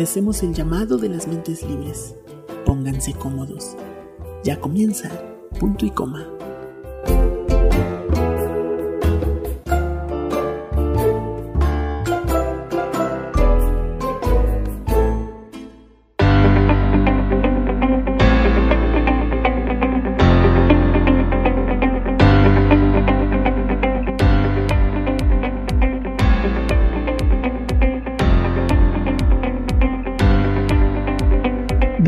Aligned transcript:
Obedecemos 0.00 0.42
el 0.42 0.54
llamado 0.54 0.96
de 0.96 1.10
las 1.10 1.28
mentes 1.28 1.62
libres. 1.62 2.14
Pónganse 2.64 3.12
cómodos. 3.12 3.76
Ya 4.42 4.58
comienza. 4.58 5.10
Punto 5.58 5.84
y 5.84 5.90
coma. 5.90 6.26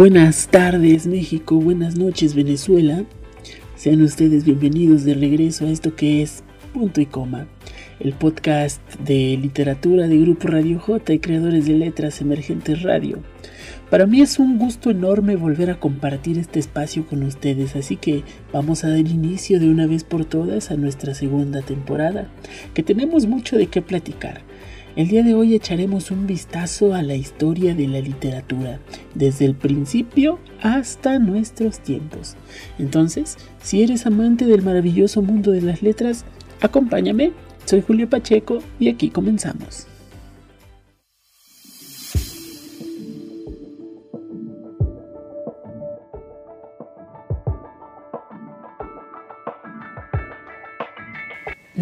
Buenas 0.02 0.48
tardes 0.48 1.06
México, 1.06 1.60
buenas 1.60 1.96
noches 1.96 2.34
Venezuela. 2.34 3.04
Sean 3.76 4.02
ustedes 4.02 4.44
bienvenidos 4.44 5.04
de 5.04 5.14
regreso 5.14 5.64
a 5.64 5.70
esto 5.70 5.94
que 5.94 6.22
es 6.22 6.42
Punto 6.74 7.00
y 7.00 7.06
Coma, 7.06 7.46
el 8.00 8.12
podcast 8.12 8.82
de 8.98 9.38
literatura 9.40 10.08
de 10.08 10.18
Grupo 10.18 10.48
Radio 10.48 10.80
J 10.80 11.12
y 11.12 11.20
creadores 11.20 11.66
de 11.66 11.74
letras 11.74 12.20
emergentes 12.20 12.82
radio. 12.82 13.20
Para 13.90 14.06
mí 14.06 14.20
es 14.20 14.40
un 14.40 14.58
gusto 14.58 14.90
enorme 14.90 15.36
volver 15.36 15.70
a 15.70 15.78
compartir 15.78 16.36
este 16.36 16.58
espacio 16.58 17.06
con 17.06 17.22
ustedes, 17.22 17.76
así 17.76 17.94
que 17.94 18.24
vamos 18.52 18.82
a 18.82 18.88
dar 18.88 18.98
inicio 18.98 19.60
de 19.60 19.70
una 19.70 19.86
vez 19.86 20.02
por 20.02 20.24
todas 20.24 20.72
a 20.72 20.76
nuestra 20.76 21.14
segunda 21.14 21.62
temporada, 21.62 22.26
que 22.74 22.82
tenemos 22.82 23.26
mucho 23.26 23.56
de 23.56 23.68
qué 23.68 23.82
platicar. 23.82 24.42
El 24.94 25.08
día 25.08 25.22
de 25.22 25.32
hoy 25.32 25.54
echaremos 25.54 26.10
un 26.10 26.26
vistazo 26.26 26.94
a 26.94 27.00
la 27.00 27.14
historia 27.14 27.74
de 27.74 27.88
la 27.88 28.00
literatura, 28.00 28.78
desde 29.14 29.46
el 29.46 29.54
principio 29.54 30.38
hasta 30.60 31.18
nuestros 31.18 31.80
tiempos. 31.80 32.36
Entonces, 32.78 33.38
si 33.62 33.82
eres 33.82 34.04
amante 34.04 34.44
del 34.44 34.60
maravilloso 34.60 35.22
mundo 35.22 35.50
de 35.50 35.62
las 35.62 35.82
letras, 35.82 36.26
acompáñame. 36.60 37.32
Soy 37.64 37.80
Julio 37.80 38.10
Pacheco 38.10 38.58
y 38.78 38.90
aquí 38.90 39.08
comenzamos. 39.08 39.86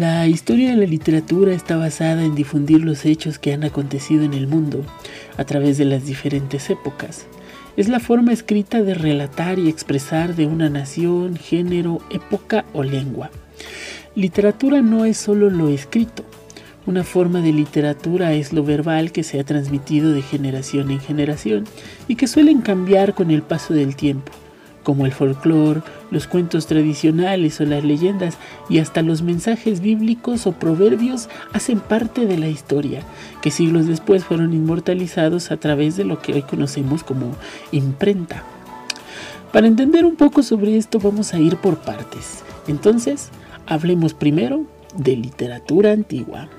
La 0.01 0.25
historia 0.25 0.71
de 0.71 0.77
la 0.77 0.87
literatura 0.87 1.53
está 1.53 1.77
basada 1.77 2.23
en 2.23 2.33
difundir 2.33 2.83
los 2.83 3.05
hechos 3.05 3.37
que 3.37 3.53
han 3.53 3.63
acontecido 3.63 4.23
en 4.23 4.33
el 4.33 4.47
mundo 4.47 4.83
a 5.37 5.43
través 5.43 5.77
de 5.77 5.85
las 5.85 6.07
diferentes 6.07 6.71
épocas. 6.71 7.27
Es 7.77 7.87
la 7.87 7.99
forma 7.99 8.33
escrita 8.33 8.81
de 8.81 8.95
relatar 8.95 9.59
y 9.59 9.69
expresar 9.69 10.35
de 10.35 10.47
una 10.47 10.71
nación, 10.71 11.35
género, 11.35 11.99
época 12.09 12.65
o 12.73 12.81
lengua. 12.81 13.29
Literatura 14.15 14.81
no 14.81 15.05
es 15.05 15.17
solo 15.17 15.51
lo 15.51 15.69
escrito. 15.69 16.25
Una 16.87 17.03
forma 17.03 17.41
de 17.41 17.53
literatura 17.53 18.33
es 18.33 18.53
lo 18.53 18.63
verbal 18.63 19.11
que 19.11 19.21
se 19.21 19.39
ha 19.39 19.43
transmitido 19.43 20.13
de 20.13 20.23
generación 20.23 20.89
en 20.89 20.99
generación 20.99 21.65
y 22.07 22.15
que 22.15 22.25
suelen 22.25 22.61
cambiar 22.61 23.13
con 23.13 23.29
el 23.29 23.43
paso 23.43 23.75
del 23.75 23.95
tiempo 23.95 24.31
como 24.83 25.05
el 25.05 25.11
folclore, 25.11 25.81
los 26.09 26.27
cuentos 26.27 26.67
tradicionales 26.67 27.59
o 27.61 27.65
las 27.65 27.83
leyendas 27.83 28.37
y 28.69 28.79
hasta 28.79 29.01
los 29.01 29.21
mensajes 29.21 29.81
bíblicos 29.81 30.47
o 30.47 30.53
proverbios 30.53 31.29
hacen 31.53 31.79
parte 31.79 32.25
de 32.25 32.37
la 32.37 32.47
historia, 32.47 33.03
que 33.41 33.51
siglos 33.51 33.87
después 33.87 34.23
fueron 34.23 34.53
inmortalizados 34.53 35.51
a 35.51 35.57
través 35.57 35.97
de 35.97 36.05
lo 36.05 36.21
que 36.21 36.33
hoy 36.33 36.41
conocemos 36.43 37.03
como 37.03 37.35
imprenta. 37.71 38.43
Para 39.51 39.67
entender 39.67 40.05
un 40.05 40.15
poco 40.15 40.43
sobre 40.43 40.77
esto 40.77 40.99
vamos 40.99 41.33
a 41.33 41.39
ir 41.39 41.57
por 41.57 41.77
partes. 41.77 42.43
Entonces, 42.67 43.29
hablemos 43.65 44.13
primero 44.13 44.65
de 44.95 45.15
literatura 45.15 45.91
antigua. 45.91 46.49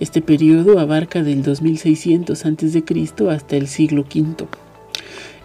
Este 0.00 0.20
periodo 0.20 0.80
abarca 0.80 1.22
del 1.22 1.42
2600 1.42 2.44
a.C. 2.44 2.84
hasta 3.30 3.56
el 3.56 3.68
siglo 3.68 4.02
V. 4.02 4.63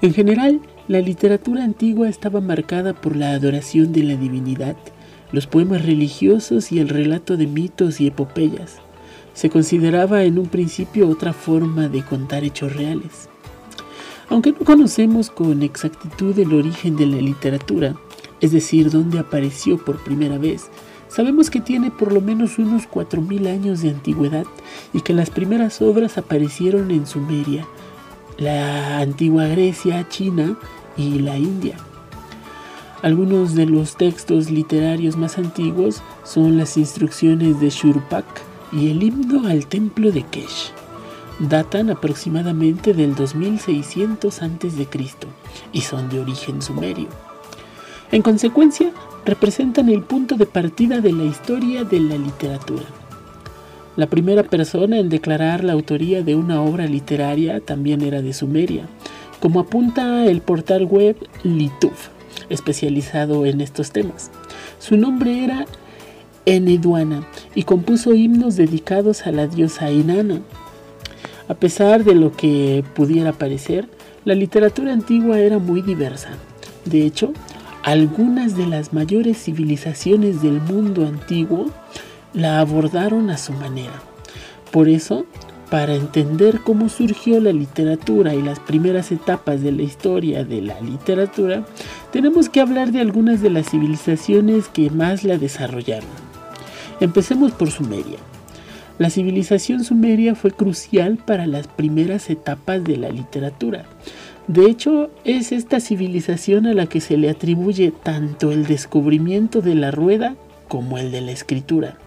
En 0.02 0.14
general, 0.14 0.62
la 0.88 1.02
literatura 1.02 1.66
antigua 1.66 2.08
estaba 2.08 2.40
marcada 2.40 2.94
por 2.94 3.18
la 3.18 3.32
adoración 3.32 3.92
de 3.92 4.04
la 4.04 4.16
divinidad, 4.16 4.78
los 5.34 5.46
poemas 5.46 5.86
religiosos 5.86 6.72
y 6.72 6.80
el 6.80 6.88
relato 6.88 7.36
de 7.36 7.48
mitos 7.48 8.00
y 8.00 8.08
epopeyas. 8.08 8.78
Se 9.34 9.50
consideraba 9.50 10.24
en 10.24 10.40
un 10.40 10.48
principio 10.48 11.10
otra 11.10 11.34
forma 11.34 11.90
de 11.90 12.02
contar 12.04 12.46
hechos 12.46 12.74
reales. 12.74 13.28
Aunque 14.30 14.54
no 14.54 14.60
conocemos 14.60 15.30
con 15.30 15.64
exactitud 15.64 16.38
el 16.40 16.54
origen 16.54 16.96
de 16.96 17.06
la 17.06 17.18
literatura, 17.18 17.96
es 18.40 18.54
decir, 18.54 18.90
dónde 18.92 19.20
apareció 19.20 19.84
por 19.84 20.02
primera 20.02 20.38
vez, 20.38 20.70
sabemos 21.10 21.50
que 21.50 21.60
tiene 21.60 21.92
por 21.92 22.14
lo 22.14 22.22
menos 22.22 22.58
unos 22.58 22.90
4.000 22.90 23.48
años 23.48 23.82
de 23.82 23.90
antigüedad 23.90 24.46
y 24.94 25.02
que 25.02 25.14
las 25.14 25.30
primeras 25.30 25.82
obras 25.82 26.18
aparecieron 26.18 26.90
en 26.92 27.06
Sumeria, 27.06 27.68
la 28.40 29.00
antigua 29.00 29.48
Grecia, 29.48 30.08
China 30.08 30.58
y 30.96 31.20
la 31.20 31.38
India. 31.38 31.76
Algunos 33.02 33.54
de 33.54 33.66
los 33.66 33.98
textos 33.98 34.50
literarios 34.50 35.18
más 35.18 35.38
antiguos 35.38 36.02
son 36.24 36.58
las 36.58 36.78
instrucciones 36.78 37.60
de 37.60 37.70
Shurpak 37.70 38.26
y 38.72 38.92
el 38.92 39.04
himno 39.04 39.48
al 39.48 39.68
templo 39.68 40.12
de 40.12 40.24
Kesh. 40.24 40.72
Datan 41.40 41.90
aproximadamente 41.90 42.94
del 42.94 43.16
2600 43.16 44.42
a.C. 44.42 44.88
y 45.74 45.82
son 45.82 46.10
de 46.10 46.20
origen 46.20 46.62
sumerio. 46.62 47.08
En 48.12 48.22
consecuencia, 48.22 48.92
representan 49.26 49.90
el 49.90 50.02
punto 50.02 50.36
de 50.36 50.46
partida 50.46 51.00
de 51.00 51.12
la 51.12 51.24
historia 51.24 51.84
de 51.84 52.00
la 52.00 52.18
literatura. 52.18 52.84
La 53.96 54.08
primera 54.08 54.44
persona 54.44 55.00
en 55.00 55.10
declarar 55.10 55.64
la 55.64 55.74
autoría 55.74 56.22
de 56.22 56.36
una 56.36 56.62
obra 56.62 56.86
literaria 56.86 57.60
también 57.60 58.02
era 58.02 58.22
de 58.22 58.34
Sumeria, 58.34 58.88
como 59.40 59.60
apunta 59.60 60.26
el 60.26 60.42
portal 60.42 60.86
web 60.86 61.18
Lituf, 61.44 62.10
especializado 62.50 63.46
en 63.46 63.62
estos 63.62 63.92
temas. 63.92 64.32
Su 64.80 64.96
nombre 64.96 65.44
era 65.44 65.66
Eneduana 66.46 67.28
y 67.56 67.64
compuso 67.64 68.14
himnos 68.14 68.56
dedicados 68.56 69.28
a 69.28 69.32
la 69.32 69.48
diosa 69.48 69.92
Inanna. 69.92 70.42
A 71.48 71.56
pesar 71.56 72.04
de 72.04 72.16
lo 72.16 72.32
que 72.32 72.84
pudiera 72.96 73.34
parecer, 73.34 73.88
la 74.24 74.36
literatura 74.36 74.94
antigua 74.94 75.40
era 75.40 75.60
muy 75.60 75.82
diversa. 75.82 76.30
De 76.86 77.06
hecho, 77.06 77.34
algunas 77.84 78.56
de 78.56 78.68
las 78.68 78.94
mayores 78.94 79.38
civilizaciones 79.44 80.42
del 80.42 80.62
mundo 80.62 81.08
antiguo 81.08 81.72
la 82.34 82.60
abordaron 82.60 83.30
a 83.30 83.38
su 83.38 83.54
manera. 83.54 84.02
Por 84.72 84.88
eso, 84.88 85.26
para 85.70 85.96
entender 85.96 86.62
cómo 86.62 86.90
surgió 86.90 87.40
la 87.40 87.52
literatura 87.52 88.34
y 88.34 88.42
las 88.42 88.60
primeras 88.60 89.12
etapas 89.12 89.62
de 89.62 89.72
la 89.72 89.84
historia 89.84 90.44
de 90.44 90.62
la 90.62 90.80
literatura, 90.82 91.66
tenemos 92.12 92.50
que 92.50 92.62
hablar 92.62 92.92
de 92.92 93.02
algunas 93.02 93.42
de 93.42 93.50
las 93.50 93.70
civilizaciones 93.70 94.68
que 94.68 94.90
más 94.90 95.24
la 95.24 95.38
desarrollaron. 95.38 96.10
Empecemos 97.00 97.52
por 97.52 97.72
Sumeria. 97.72 98.18
La 98.98 99.10
civilización 99.10 99.86
sumeria 99.86 100.36
fue 100.36 100.52
crucial 100.52 101.18
para 101.18 101.48
las 101.48 101.68
primeras 101.68 102.30
etapas 102.30 102.84
de 102.84 102.98
la 102.98 103.10
literatura. 103.10 103.86
De 104.48 104.66
hecho, 104.66 105.10
es 105.24 105.54
esta 105.54 105.80
civilización 105.80 106.66
a 106.66 106.74
la 106.74 106.88
que 106.88 107.00
se 107.00 107.16
le 107.16 107.30
atribuye 107.30 107.92
tanto 107.92 108.52
el 108.52 108.66
descubrimiento 108.66 109.62
de 109.62 109.76
la 109.76 109.92
rueda 109.92 110.36
como 110.68 110.98
el 110.98 111.12
de 111.12 111.22
la 111.22 111.32
escritura 111.32 111.98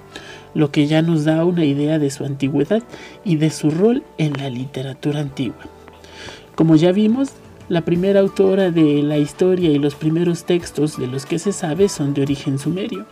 lo 0.54 0.70
que 0.70 0.86
ya 0.86 1.02
nos 1.02 1.24
da 1.24 1.44
una 1.44 1.64
idea 1.64 1.98
de 1.98 2.10
su 2.10 2.24
antigüedad 2.24 2.82
y 3.24 3.36
de 3.36 3.50
su 3.50 3.70
rol 3.70 4.02
en 4.18 4.34
la 4.34 4.50
literatura 4.50 5.20
antigua. 5.20 5.62
Como 6.54 6.76
ya 6.76 6.92
vimos, 6.92 7.30
la 7.68 7.82
primera 7.82 8.20
autora 8.20 8.70
de 8.70 9.02
la 9.02 9.18
historia 9.18 9.70
y 9.70 9.78
los 9.78 9.94
primeros 9.94 10.44
textos 10.44 10.98
de 10.98 11.06
los 11.06 11.26
que 11.26 11.38
se 11.38 11.52
sabe 11.52 11.88
son 11.88 12.12
de 12.14 12.22
origen 12.22 12.58
sumerio, 12.58 13.06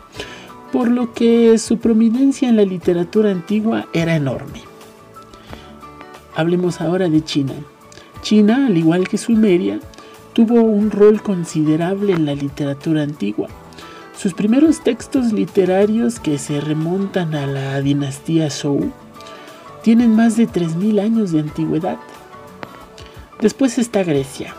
por 0.73 0.91
lo 0.91 1.13
que 1.13 1.57
su 1.59 1.79
prominencia 1.79 2.49
en 2.49 2.57
la 2.57 2.65
literatura 2.65 3.31
antigua 3.31 3.89
era 3.93 4.15
enorme. 4.15 4.61
Hablemos 6.35 6.81
ahora 6.81 7.09
de 7.09 7.25
China. 7.25 7.55
China, 8.23 8.67
al 8.67 8.77
igual 8.77 9.09
que 9.09 9.19
Sumeria, 9.19 9.81
tuvo 10.33 10.63
un 10.63 10.91
rol 10.91 11.23
considerable 11.23 12.13
en 12.13 12.27
la 12.27 12.35
literatura 12.35 13.03
antigua 13.03 13.49
sus 14.21 14.35
primeros 14.35 14.85
textos 14.85 15.33
literarios 15.33 16.21
que 16.21 16.37
se 16.37 16.61
remontan 16.61 17.35
a 17.35 17.47
la 17.47 17.81
dinastía 17.81 18.51
Zhou 18.51 18.93
tienen 19.83 20.15
más 20.15 20.37
de 20.37 20.47
3.000 20.47 21.01
años 21.01 21.33
de 21.33 21.41
antigüedad. 21.41 21.97
Después 23.41 23.79
está 23.79 24.05
Grecia. 24.05 24.55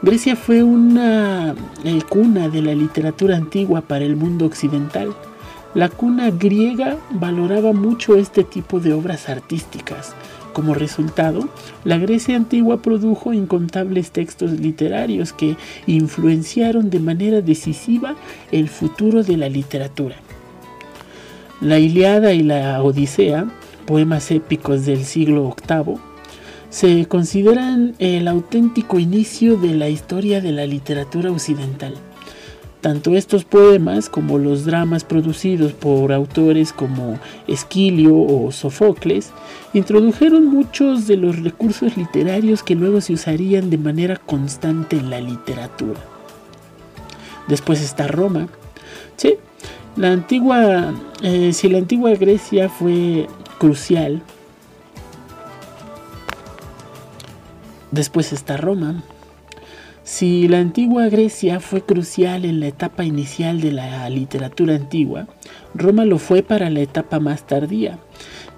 Grecia 0.00 0.34
fue 0.34 0.62
una 0.62 1.54
cuna 2.08 2.48
de 2.48 2.62
la 2.62 2.74
literatura 2.74 3.36
antigua 3.36 3.82
para 3.82 4.06
el 4.06 4.16
mundo 4.16 4.46
occidental. 4.46 5.14
La 5.74 5.90
cuna 5.90 6.30
griega 6.30 6.96
valoraba 7.10 7.74
mucho 7.74 8.16
este 8.16 8.44
tipo 8.44 8.80
de 8.80 8.94
obras 8.94 9.28
artísticas, 9.28 10.14
Como 10.56 10.72
resultado, 10.72 11.50
la 11.84 11.98
Grecia 11.98 12.34
antigua 12.34 12.80
produjo 12.80 13.34
incontables 13.34 14.10
textos 14.10 14.52
literarios 14.52 15.34
que 15.34 15.54
influenciaron 15.86 16.88
de 16.88 16.98
manera 16.98 17.42
decisiva 17.42 18.16
el 18.52 18.70
futuro 18.70 19.22
de 19.22 19.36
la 19.36 19.50
literatura. 19.50 20.16
La 21.60 21.78
Iliada 21.78 22.32
y 22.32 22.42
la 22.42 22.82
Odisea, 22.82 23.46
poemas 23.84 24.30
épicos 24.30 24.86
del 24.86 25.04
siglo 25.04 25.54
VIII, 25.68 25.96
se 26.70 27.04
consideran 27.04 27.94
el 27.98 28.26
auténtico 28.26 28.98
inicio 28.98 29.58
de 29.58 29.74
la 29.74 29.90
historia 29.90 30.40
de 30.40 30.52
la 30.52 30.64
literatura 30.64 31.30
occidental. 31.30 31.92
Tanto 32.86 33.16
estos 33.16 33.44
poemas 33.44 34.08
como 34.08 34.38
los 34.38 34.64
dramas 34.64 35.02
producidos 35.02 35.72
por 35.72 36.12
autores 36.12 36.72
como 36.72 37.18
Esquilio 37.48 38.16
o 38.16 38.52
Sofocles 38.52 39.32
introdujeron 39.74 40.46
muchos 40.46 41.08
de 41.08 41.16
los 41.16 41.42
recursos 41.42 41.96
literarios 41.96 42.62
que 42.62 42.76
luego 42.76 43.00
se 43.00 43.14
usarían 43.14 43.70
de 43.70 43.78
manera 43.78 44.18
constante 44.18 44.94
en 44.94 45.10
la 45.10 45.20
literatura. 45.20 45.98
Después 47.48 47.82
está 47.82 48.06
Roma. 48.06 48.46
Sí, 49.16 49.34
la 49.96 50.12
antigua, 50.12 50.94
eh, 51.24 51.52
si 51.54 51.68
la 51.68 51.78
antigua 51.78 52.12
Grecia 52.12 52.68
fue 52.68 53.26
crucial, 53.58 54.22
después 57.90 58.32
está 58.32 58.56
Roma. 58.56 59.02
Si 60.06 60.46
la 60.46 60.60
antigua 60.60 61.08
Grecia 61.08 61.58
fue 61.58 61.82
crucial 61.82 62.44
en 62.44 62.60
la 62.60 62.68
etapa 62.68 63.04
inicial 63.04 63.60
de 63.60 63.72
la 63.72 64.08
literatura 64.08 64.76
antigua, 64.76 65.26
Roma 65.74 66.04
lo 66.04 66.18
fue 66.20 66.44
para 66.44 66.70
la 66.70 66.78
etapa 66.78 67.18
más 67.18 67.44
tardía. 67.44 67.98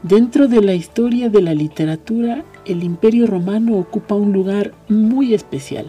Dentro 0.03 0.47
de 0.47 0.61
la 0.61 0.75
historia 0.75 1.31
de 1.31 1.41
la 1.41 1.55
literatura, 1.55 2.45
el 2.67 2.85
imperio 2.85 3.27
romano 3.27 3.79
ocupa 3.79 4.15
un 4.15 4.35
lugar 4.35 4.75
muy 4.91 5.33
especial, 5.33 5.87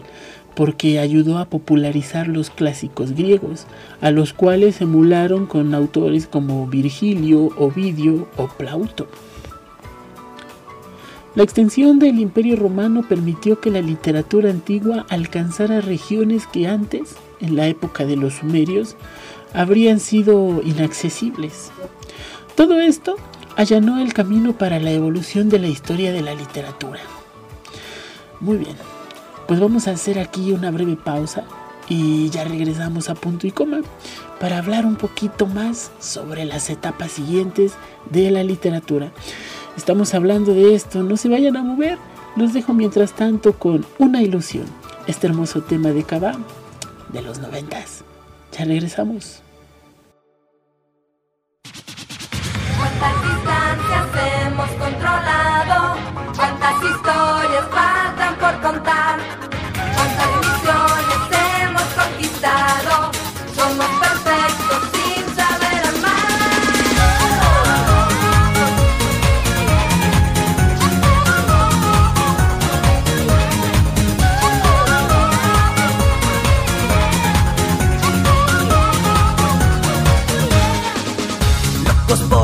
porque 0.54 0.98
ayudó 0.98 1.36
a 1.36 1.50
popularizar 1.50 2.26
los 2.26 2.48
clásicos 2.48 3.12
griegos, 3.12 3.66
a 4.00 4.10
los 4.10 4.32
cuales 4.32 4.80
emularon 4.80 5.44
con 5.44 5.74
autores 5.74 6.26
como 6.26 6.66
Virgilio, 6.68 7.50
Ovidio 7.58 8.28
o 8.38 8.48
Plauto. 8.48 9.08
La 11.36 11.44
extensión 11.44 12.00
del 12.00 12.18
Imperio 12.18 12.56
Romano 12.56 13.04
permitió 13.08 13.60
que 13.60 13.70
la 13.70 13.80
literatura 13.80 14.50
antigua 14.50 15.06
alcanzara 15.08 15.80
regiones 15.80 16.48
que 16.48 16.66
antes, 16.66 17.14
en 17.40 17.54
la 17.54 17.68
época 17.68 18.04
de 18.04 18.16
los 18.16 18.34
sumerios, 18.34 18.96
habrían 19.54 20.00
sido 20.00 20.60
inaccesibles. 20.64 21.70
Todo 22.56 22.80
esto 22.80 23.14
allanó 23.56 24.00
el 24.00 24.12
camino 24.12 24.58
para 24.58 24.80
la 24.80 24.90
evolución 24.90 25.48
de 25.48 25.60
la 25.60 25.68
historia 25.68 26.12
de 26.12 26.22
la 26.22 26.34
literatura. 26.34 27.00
Muy 28.40 28.56
bien, 28.56 28.76
pues 29.46 29.60
vamos 29.60 29.86
a 29.86 29.92
hacer 29.92 30.18
aquí 30.18 30.50
una 30.50 30.72
breve 30.72 30.96
pausa 30.96 31.44
y 31.88 32.28
ya 32.30 32.42
regresamos 32.42 33.08
a 33.08 33.14
punto 33.14 33.46
y 33.46 33.52
coma 33.52 33.82
para 34.40 34.58
hablar 34.58 34.84
un 34.84 34.96
poquito 34.96 35.46
más 35.46 35.92
sobre 36.00 36.44
las 36.44 36.70
etapas 36.70 37.12
siguientes 37.12 37.74
de 38.10 38.30
la 38.32 38.42
literatura. 38.42 39.12
Estamos 39.80 40.12
hablando 40.12 40.52
de 40.52 40.74
esto, 40.74 41.02
no 41.02 41.16
se 41.16 41.30
vayan 41.30 41.56
a 41.56 41.62
mover. 41.62 41.96
Los 42.36 42.52
dejo 42.52 42.74
mientras 42.74 43.14
tanto 43.14 43.54
con 43.54 43.86
una 43.98 44.20
ilusión. 44.20 44.66
Este 45.06 45.26
hermoso 45.26 45.62
tema 45.62 45.88
de 45.88 46.04
Cava 46.04 46.34
de 47.08 47.22
los 47.22 47.38
noventas. 47.38 48.04
Ya 48.52 48.66
regresamos. 48.66 49.42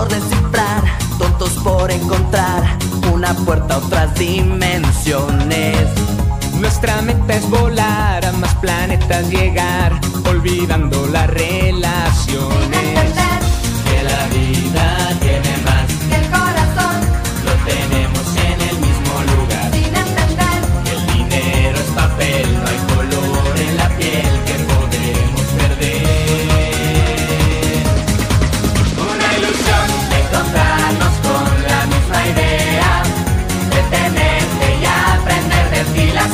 Descifrar, 0.09 0.83
tontos 1.19 1.51
por 1.63 1.91
encontrar 1.91 2.79
una 3.13 3.35
puerta 3.35 3.75
a 3.75 3.79
otras 3.79 4.15
dimensiones. 4.15 5.77
Nuestra 6.61 7.03
meta 7.03 7.35
es 7.35 7.49
volar 7.49 8.25
a 8.25 8.33
más 8.33 8.55
planetas 8.57 9.29
llegar, 9.29 9.99
olvidando 10.29 11.07
las 11.07 11.29
relaciones. 11.29 13.07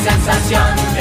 Sensación 0.03 0.92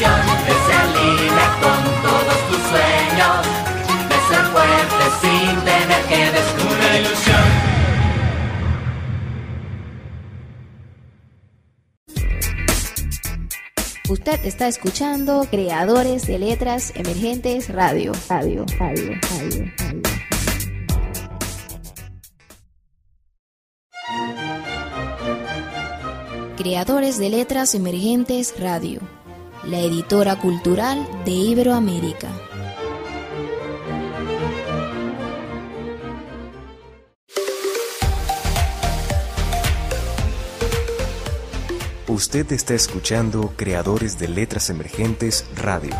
de 0.00 0.06
ser 0.06 0.86
libre 0.96 1.44
con 1.60 1.78
todos 2.00 2.38
tus 2.48 2.62
sueños, 2.70 3.44
de 4.08 4.18
ser 4.28 4.44
fuerte 4.46 5.04
sin 5.20 5.52
tener 5.62 6.02
que 6.08 6.20
destruir. 6.32 6.70
Una 6.70 6.98
ilusión. 6.98 7.46
Usted 14.08 14.40
está 14.46 14.68
escuchando 14.68 15.46
Creadores 15.50 16.26
de 16.26 16.38
Letras 16.38 16.92
Emergentes 16.96 17.68
Radio. 17.68 18.12
Radio, 18.30 18.64
radio, 18.78 19.14
radio, 19.30 19.70
radio. 19.82 20.10
Creadores 26.56 27.18
de 27.18 27.28
Letras 27.28 27.74
Emergentes 27.74 28.54
Radio. 28.58 29.19
La 29.64 29.78
editora 29.78 30.36
cultural 30.38 31.06
de 31.26 31.32
Iberoamérica. 31.32 32.28
Usted 42.08 42.50
está 42.52 42.72
escuchando 42.72 43.52
Creadores 43.56 44.18
de 44.18 44.28
Letras 44.28 44.70
Emergentes 44.70 45.44
Radio. 45.56 45.94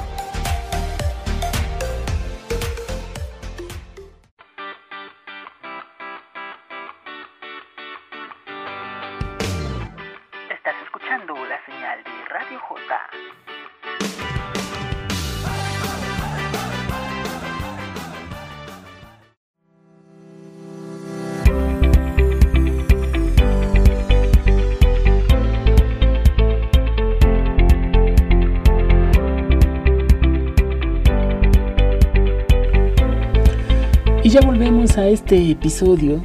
Y 34.31 34.35
ya 34.35 34.43
volvemos 34.43 34.97
a 34.97 35.09
este 35.09 35.51
episodio 35.51 36.23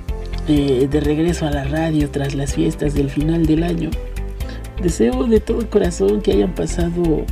eh, 0.47 0.87
de 0.91 0.99
regreso 0.99 1.47
a 1.47 1.49
la 1.49 1.63
radio 1.63 2.07
tras 2.11 2.35
las 2.35 2.53
fiestas 2.53 2.93
del 2.93 3.09
final 3.09 3.47
del 3.47 3.63
año. 3.63 3.89
Deseo 4.79 5.23
de 5.23 5.39
todo 5.39 5.67
corazón 5.67 6.21
que 6.21 6.33
hayan 6.33 6.53
pasado 6.53 7.25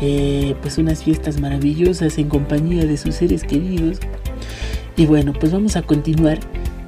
eh, 0.00 0.54
pues 0.62 0.78
unas 0.78 1.02
fiestas 1.02 1.40
maravillosas 1.40 2.18
en 2.18 2.28
compañía 2.28 2.84
de 2.84 2.96
sus 2.98 3.16
seres 3.16 3.42
queridos. 3.42 3.98
Y 4.96 5.06
bueno, 5.06 5.32
pues 5.32 5.50
vamos 5.50 5.74
a 5.74 5.82
continuar 5.82 6.38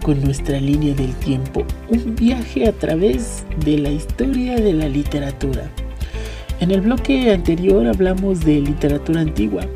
con 0.04 0.22
nuestra 0.22 0.60
línea 0.60 0.94
del 0.94 1.12
tiempo. 1.16 1.64
Un 1.88 2.14
viaje 2.14 2.68
a 2.68 2.72
través 2.72 3.44
de 3.64 3.78
la 3.78 3.90
historia 3.90 4.54
de 4.60 4.74
la 4.74 4.88
literatura. 4.88 5.68
En 6.60 6.70
el 6.70 6.82
bloque 6.82 7.32
anterior 7.32 7.84
hablamos 7.88 8.44
de 8.44 8.60
literatura 8.60 9.22
antigua. 9.22 9.66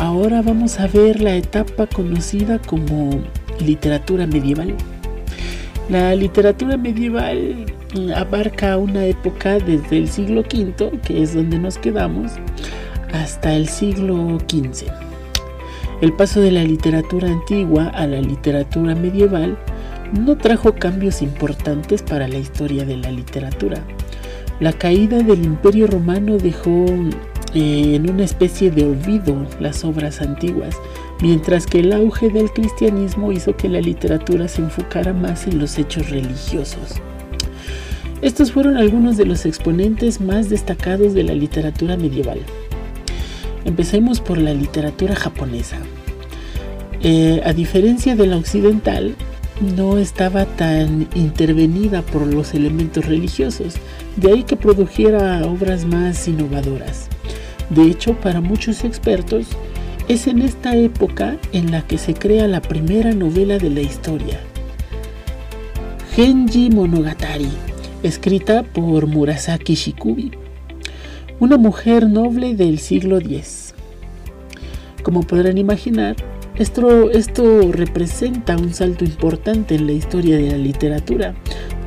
Ahora 0.00 0.40
vamos 0.40 0.80
a 0.80 0.86
ver 0.86 1.20
la 1.20 1.36
etapa 1.36 1.86
conocida 1.86 2.58
como 2.58 3.22
literatura 3.62 4.26
medieval. 4.26 4.74
La 5.90 6.14
literatura 6.14 6.78
medieval 6.78 7.66
mm, 7.94 8.10
abarca 8.12 8.78
una 8.78 9.04
época 9.04 9.58
desde 9.58 9.98
el 9.98 10.08
siglo 10.08 10.40
V, 10.40 11.00
que 11.04 11.22
es 11.22 11.34
donde 11.34 11.58
nos 11.58 11.76
quedamos, 11.76 12.32
hasta 13.12 13.52
el 13.52 13.68
siglo 13.68 14.38
XV. 14.48 14.86
El 16.00 16.14
paso 16.14 16.40
de 16.40 16.52
la 16.52 16.64
literatura 16.64 17.28
antigua 17.28 17.88
a 17.88 18.06
la 18.06 18.22
literatura 18.22 18.94
medieval 18.94 19.58
no 20.18 20.38
trajo 20.38 20.76
cambios 20.76 21.20
importantes 21.20 22.02
para 22.02 22.26
la 22.26 22.38
historia 22.38 22.86
de 22.86 22.96
la 22.96 23.12
literatura. 23.12 23.84
La 24.60 24.72
caída 24.72 25.18
del 25.18 25.44
imperio 25.44 25.86
romano 25.88 26.38
dejó 26.38 26.86
en 27.54 28.08
una 28.08 28.24
especie 28.24 28.70
de 28.70 28.84
olvido 28.84 29.36
las 29.58 29.84
obras 29.84 30.20
antiguas, 30.20 30.76
mientras 31.20 31.66
que 31.66 31.80
el 31.80 31.92
auge 31.92 32.30
del 32.30 32.50
cristianismo 32.50 33.32
hizo 33.32 33.56
que 33.56 33.68
la 33.68 33.80
literatura 33.80 34.48
se 34.48 34.62
enfocara 34.62 35.12
más 35.12 35.46
en 35.46 35.58
los 35.58 35.78
hechos 35.78 36.10
religiosos. 36.10 36.94
Estos 38.22 38.52
fueron 38.52 38.76
algunos 38.76 39.16
de 39.16 39.24
los 39.24 39.46
exponentes 39.46 40.20
más 40.20 40.50
destacados 40.50 41.14
de 41.14 41.24
la 41.24 41.34
literatura 41.34 41.96
medieval. 41.96 42.40
Empecemos 43.64 44.20
por 44.20 44.38
la 44.38 44.52
literatura 44.52 45.16
japonesa. 45.16 45.78
Eh, 47.02 47.40
a 47.44 47.52
diferencia 47.54 48.14
de 48.14 48.26
la 48.26 48.36
occidental, 48.36 49.14
no 49.76 49.98
estaba 49.98 50.44
tan 50.44 51.08
intervenida 51.14 52.02
por 52.02 52.26
los 52.26 52.54
elementos 52.54 53.06
religiosos, 53.06 53.74
de 54.16 54.32
ahí 54.32 54.42
que 54.42 54.56
produjera 54.56 55.46
obras 55.46 55.84
más 55.84 56.28
innovadoras. 56.28 57.08
De 57.70 57.84
hecho, 57.84 58.14
para 58.14 58.40
muchos 58.40 58.84
expertos, 58.84 59.46
es 60.08 60.26
en 60.26 60.42
esta 60.42 60.74
época 60.74 61.36
en 61.52 61.70
la 61.70 61.86
que 61.86 61.96
se 61.96 62.14
crea 62.14 62.48
la 62.48 62.60
primera 62.60 63.12
novela 63.12 63.58
de 63.58 63.70
la 63.70 63.80
historia, 63.80 64.40
Genji 66.16 66.68
Monogatari, 66.70 67.48
escrita 68.02 68.64
por 68.64 69.06
Murasaki 69.06 69.74
Shikubi, 69.74 70.32
una 71.38 71.56
mujer 71.56 72.08
noble 72.08 72.56
del 72.56 72.80
siglo 72.80 73.18
X. 73.18 73.72
Como 75.04 75.22
podrán 75.22 75.56
imaginar, 75.56 76.16
esto, 76.56 77.10
esto 77.12 77.70
representa 77.70 78.56
un 78.56 78.74
salto 78.74 79.04
importante 79.04 79.76
en 79.76 79.86
la 79.86 79.92
historia 79.92 80.36
de 80.36 80.50
la 80.50 80.58
literatura, 80.58 81.34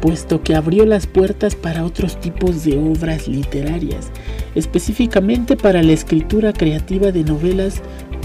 puesto 0.02 0.42
que 0.42 0.56
abrió 0.56 0.86
las 0.86 1.08
puertas 1.08 1.56
para 1.56 1.84
otros 1.84 2.20
tipos 2.22 2.64
de 2.64 2.78
obras 2.78 3.28
literarias, 3.28 4.12
específicamente 4.56 5.56
para 5.56 5.82
la 5.84 5.94
escritura 5.94 6.54
creativa 6.54 7.12
de 7.12 7.24
novelas 7.24 7.82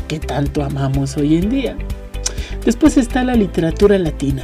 que 0.08 0.18
tanto 0.18 0.62
amamos 0.62 1.16
hoy 1.16 1.36
en 1.36 1.48
día. 1.48 1.76
Después 2.64 2.96
está 2.96 3.24
la 3.24 3.34
literatura 3.34 3.98
latina. 3.98 4.42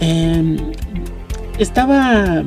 Eh, 0.00 0.56
estaba 1.58 2.44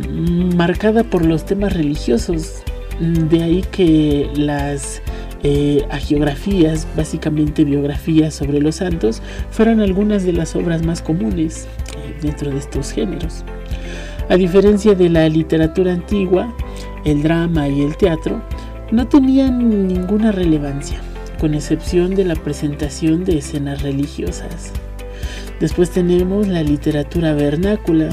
marcada 0.55 1.03
por 1.03 1.25
los 1.25 1.45
temas 1.45 1.74
religiosos, 1.74 2.63
de 3.00 3.43
ahí 3.43 3.65
que 3.71 4.29
las 4.36 5.01
eh, 5.43 5.83
agiografías, 5.89 6.88
básicamente 6.95 7.65
biografías 7.65 8.33
sobre 8.33 8.62
los 8.62 8.75
santos, 8.75 9.21
fueron 9.50 9.81
algunas 9.81 10.24
de 10.24 10.33
las 10.33 10.55
obras 10.55 10.86
más 10.86 11.01
comunes 11.01 11.67
eh, 11.98 12.15
dentro 12.21 12.51
de 12.51 12.60
estos 12.60 12.91
géneros. 12.91 13.43
A 14.29 14.36
diferencia 14.36 14.93
de 14.95 15.10
la 15.10 15.27
literatura 15.27 15.91
antigua, 15.93 16.55
el 17.05 17.24
drama 17.24 17.67
y 17.67 17.81
el 17.81 17.98
teatro 17.98 18.41
no 18.91 19.08
tenían 19.08 19.88
ninguna 19.88 20.31
relevancia, 20.31 21.00
con 21.39 21.53
excepción 21.53 22.13
de 22.15 22.25
la 22.25 22.36
presentación 22.36 23.24
de 23.24 23.38
escenas 23.38 23.81
religiosas. 23.81 24.74
Después 25.60 25.91
tenemos 25.91 26.48
la 26.48 26.63
literatura 26.63 27.34
vernácula, 27.34 28.10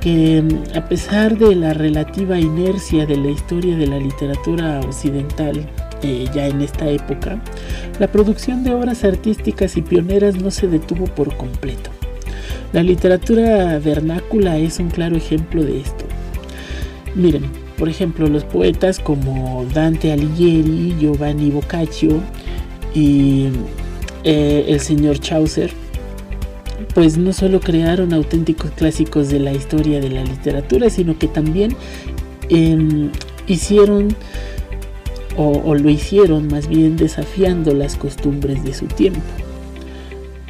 que 0.00 0.42
a 0.74 0.88
pesar 0.88 1.36
de 1.36 1.54
la 1.54 1.74
relativa 1.74 2.38
inercia 2.38 3.06
de 3.06 3.16
la 3.16 3.28
historia 3.28 3.76
de 3.76 3.86
la 3.86 3.98
literatura 3.98 4.80
occidental, 4.80 5.68
eh, 6.02 6.26
ya 6.34 6.46
en 6.46 6.60
esta 6.60 6.88
época, 6.88 7.42
la 7.98 8.06
producción 8.06 8.62
de 8.62 8.72
obras 8.72 9.04
artísticas 9.04 9.76
y 9.76 9.82
pioneras 9.82 10.36
no 10.36 10.50
se 10.50 10.68
detuvo 10.68 11.06
por 11.06 11.36
completo. 11.36 11.90
La 12.72 12.82
literatura 12.82 13.78
vernácula 13.78 14.58
es 14.58 14.78
un 14.78 14.90
claro 14.90 15.16
ejemplo 15.16 15.64
de 15.64 15.80
esto. 15.80 16.04
Miren, 17.14 17.44
por 17.78 17.88
ejemplo, 17.88 18.26
los 18.26 18.44
poetas 18.44 18.98
como 18.98 19.66
Dante 19.72 20.12
Alighieri, 20.12 20.96
Giovanni 20.98 21.50
Boccaccio 21.50 22.20
y 22.94 23.48
eh, 24.24 24.64
el 24.68 24.80
señor 24.80 25.18
Chaucer, 25.18 25.70
pues 26.94 27.18
no 27.18 27.32
solo 27.32 27.60
crearon 27.60 28.12
auténticos 28.12 28.70
clásicos 28.72 29.28
de 29.28 29.40
la 29.40 29.52
historia 29.52 30.00
de 30.00 30.10
la 30.10 30.24
literatura, 30.24 30.88
sino 30.90 31.18
que 31.18 31.28
también 31.28 31.76
eh, 32.48 33.10
hicieron 33.46 34.16
o 35.38 35.74
lo 35.74 35.90
hicieron 35.90 36.48
más 36.48 36.66
bien 36.66 36.96
desafiando 36.96 37.74
las 37.74 37.96
costumbres 37.96 38.64
de 38.64 38.72
su 38.72 38.86
tiempo. 38.86 39.20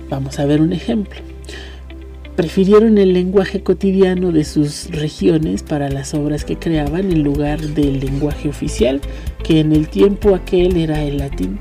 Vamos 0.09 0.38
a 0.38 0.47
ver 0.47 0.61
un 0.61 0.73
ejemplo. 0.73 1.36
Prefirieron 2.37 2.99
el 2.99 3.14
lenguaje 3.14 3.62
cotidiano 3.62 4.31
de 4.31 4.45
sus 4.45 4.90
regiones 4.90 5.62
para 5.62 5.88
las 5.88 6.12
obras 6.12 6.45
que 6.45 6.59
creaban 6.59 7.11
en 7.11 7.23
lugar 7.23 7.59
del 7.59 7.99
lenguaje 7.99 8.50
oficial, 8.50 9.00
que 9.43 9.61
en 9.61 9.73
el 9.73 9.88
tiempo 9.88 10.35
aquel 10.35 10.76
era 10.76 11.02
el 11.02 11.16
latín. 11.16 11.59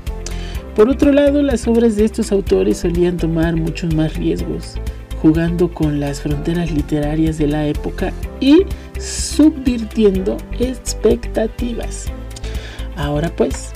Por 0.74 0.90
otro 0.90 1.12
lado, 1.12 1.40
las 1.40 1.66
obras 1.66 1.96
de 1.96 2.04
estos 2.04 2.30
autores 2.30 2.76
solían 2.76 3.16
tomar 3.16 3.56
muchos 3.56 3.94
más 3.94 4.14
riesgos, 4.16 4.74
jugando 5.22 5.72
con 5.72 5.98
las 5.98 6.20
fronteras 6.20 6.70
literarias 6.70 7.38
de 7.38 7.46
la 7.46 7.66
época 7.66 8.12
y 8.40 8.66
subvirtiendo 9.00 10.36
expectativas. 10.60 12.08
Ahora 12.96 13.30
pues, 13.34 13.72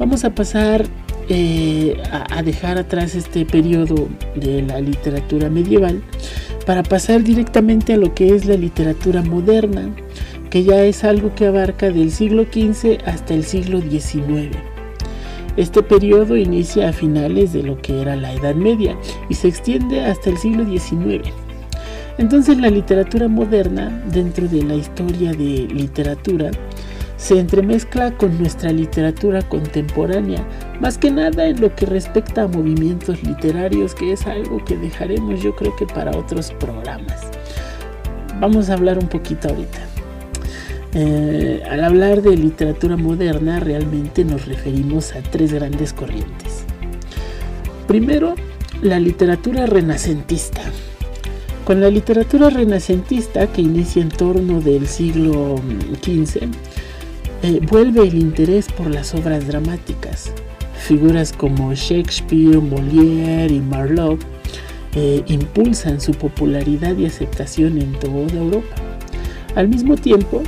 vamos 0.00 0.24
a 0.24 0.34
pasar 0.34 0.86
eh, 1.34 1.96
a, 2.10 2.38
a 2.38 2.42
dejar 2.42 2.76
atrás 2.76 3.14
este 3.14 3.46
periodo 3.46 4.06
de 4.36 4.60
la 4.60 4.80
literatura 4.80 5.48
medieval 5.48 6.02
para 6.66 6.82
pasar 6.82 7.22
directamente 7.22 7.94
a 7.94 7.96
lo 7.96 8.14
que 8.14 8.34
es 8.34 8.44
la 8.44 8.56
literatura 8.56 9.22
moderna, 9.22 9.88
que 10.50 10.62
ya 10.62 10.84
es 10.84 11.04
algo 11.04 11.34
que 11.34 11.46
abarca 11.46 11.90
del 11.90 12.10
siglo 12.10 12.44
XV 12.44 12.98
hasta 13.06 13.32
el 13.32 13.44
siglo 13.44 13.80
XIX. 13.80 14.54
Este 15.56 15.82
periodo 15.82 16.36
inicia 16.36 16.90
a 16.90 16.92
finales 16.92 17.54
de 17.54 17.62
lo 17.62 17.80
que 17.80 18.02
era 18.02 18.14
la 18.14 18.34
Edad 18.34 18.54
Media 18.54 18.94
y 19.30 19.34
se 19.34 19.48
extiende 19.48 20.04
hasta 20.04 20.28
el 20.28 20.36
siglo 20.36 20.66
XIX. 20.66 21.30
Entonces 22.18 22.58
la 22.58 22.68
literatura 22.68 23.28
moderna, 23.28 24.04
dentro 24.12 24.46
de 24.48 24.62
la 24.62 24.74
historia 24.74 25.32
de 25.32 25.66
literatura, 25.72 26.50
se 27.22 27.38
entremezcla 27.38 28.10
con 28.16 28.36
nuestra 28.36 28.72
literatura 28.72 29.42
contemporánea, 29.42 30.44
más 30.80 30.98
que 30.98 31.08
nada 31.08 31.46
en 31.46 31.60
lo 31.60 31.72
que 31.76 31.86
respecta 31.86 32.42
a 32.42 32.48
movimientos 32.48 33.22
literarios, 33.22 33.94
que 33.94 34.12
es 34.12 34.26
algo 34.26 34.64
que 34.64 34.76
dejaremos 34.76 35.40
yo 35.40 35.54
creo 35.54 35.74
que 35.76 35.86
para 35.86 36.10
otros 36.18 36.50
programas. 36.58 37.20
Vamos 38.40 38.70
a 38.70 38.74
hablar 38.74 38.98
un 38.98 39.06
poquito 39.06 39.50
ahorita. 39.50 39.78
Eh, 40.94 41.62
al 41.70 41.84
hablar 41.84 42.22
de 42.22 42.36
literatura 42.36 42.96
moderna 42.96 43.60
realmente 43.60 44.24
nos 44.24 44.46
referimos 44.46 45.14
a 45.14 45.22
tres 45.22 45.52
grandes 45.52 45.92
corrientes. 45.92 46.64
Primero, 47.86 48.34
la 48.82 48.98
literatura 48.98 49.66
renacentista. 49.66 50.62
Con 51.64 51.80
la 51.80 51.88
literatura 51.88 52.50
renacentista 52.50 53.46
que 53.46 53.62
inicia 53.62 54.02
en 54.02 54.08
torno 54.08 54.60
del 54.60 54.88
siglo 54.88 55.54
XV, 56.02 56.48
eh, 57.42 57.60
vuelve 57.70 58.02
el 58.02 58.14
interés 58.14 58.68
por 58.68 58.88
las 58.88 59.14
obras 59.14 59.46
dramáticas. 59.46 60.32
Figuras 60.74 61.32
como 61.32 61.74
Shakespeare, 61.74 62.60
Molière 62.60 63.52
y 63.52 63.60
Marlowe 63.60 64.18
eh, 64.94 65.22
impulsan 65.26 66.00
su 66.00 66.12
popularidad 66.12 66.96
y 66.96 67.06
aceptación 67.06 67.78
en 67.78 67.92
toda 67.92 68.32
Europa. 68.32 68.76
Al 69.54 69.68
mismo 69.68 69.96
tiempo, 69.96 70.42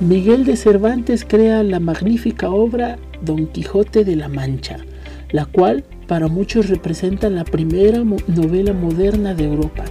Miguel 0.00 0.44
de 0.44 0.56
Cervantes 0.56 1.24
crea 1.24 1.62
la 1.62 1.80
magnífica 1.80 2.50
obra 2.50 2.98
Don 3.22 3.46
Quijote 3.46 4.04
de 4.04 4.16
la 4.16 4.28
Mancha, 4.28 4.78
la 5.30 5.44
cual 5.44 5.84
para 6.06 6.28
muchos 6.28 6.68
representa 6.68 7.30
la 7.30 7.44
primera 7.44 8.02
novela 8.26 8.72
moderna 8.72 9.34
de 9.34 9.44
Europa, 9.44 9.84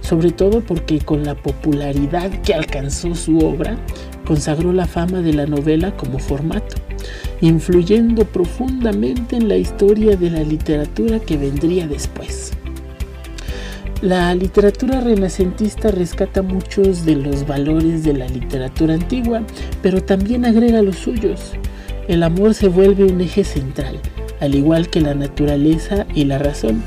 sobre 0.00 0.30
todo 0.32 0.60
porque 0.60 0.98
con 0.98 1.24
la 1.24 1.34
popularidad 1.34 2.30
que 2.42 2.54
alcanzó 2.54 3.14
su 3.14 3.38
obra, 3.38 3.78
consagró 4.26 4.72
la 4.72 4.86
fama 4.86 5.22
de 5.22 5.32
la 5.32 5.46
novela 5.46 5.96
como 5.96 6.18
formato, 6.18 6.76
influyendo 7.40 8.24
profundamente 8.24 9.36
en 9.36 9.48
la 9.48 9.56
historia 9.56 10.16
de 10.16 10.30
la 10.30 10.42
literatura 10.42 11.20
que 11.20 11.36
vendría 11.36 11.86
después. 11.86 12.52
La 14.02 14.34
literatura 14.34 15.00
renacentista 15.00 15.90
rescata 15.90 16.42
muchos 16.42 17.06
de 17.06 17.16
los 17.16 17.46
valores 17.46 18.04
de 18.04 18.12
la 18.12 18.28
literatura 18.28 18.92
antigua, 18.92 19.42
pero 19.80 20.02
también 20.02 20.44
agrega 20.44 20.82
los 20.82 20.96
suyos. 20.96 21.52
El 22.06 22.22
amor 22.22 22.52
se 22.52 22.68
vuelve 22.68 23.04
un 23.04 23.22
eje 23.22 23.42
central, 23.42 23.98
al 24.40 24.54
igual 24.54 24.90
que 24.90 25.00
la 25.00 25.14
naturaleza 25.14 26.06
y 26.14 26.24
la 26.24 26.38
razón. 26.38 26.82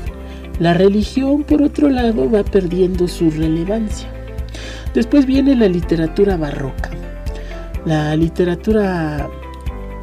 La 0.60 0.72
religión, 0.72 1.42
por 1.42 1.62
otro 1.62 1.90
lado, 1.90 2.30
va 2.30 2.44
perdiendo 2.44 3.08
su 3.08 3.30
relevancia. 3.30 4.08
Después 4.94 5.26
viene 5.26 5.56
la 5.56 5.68
literatura 5.68 6.36
barroca. 6.36 6.90
La 7.84 8.14
literatura 8.14 9.28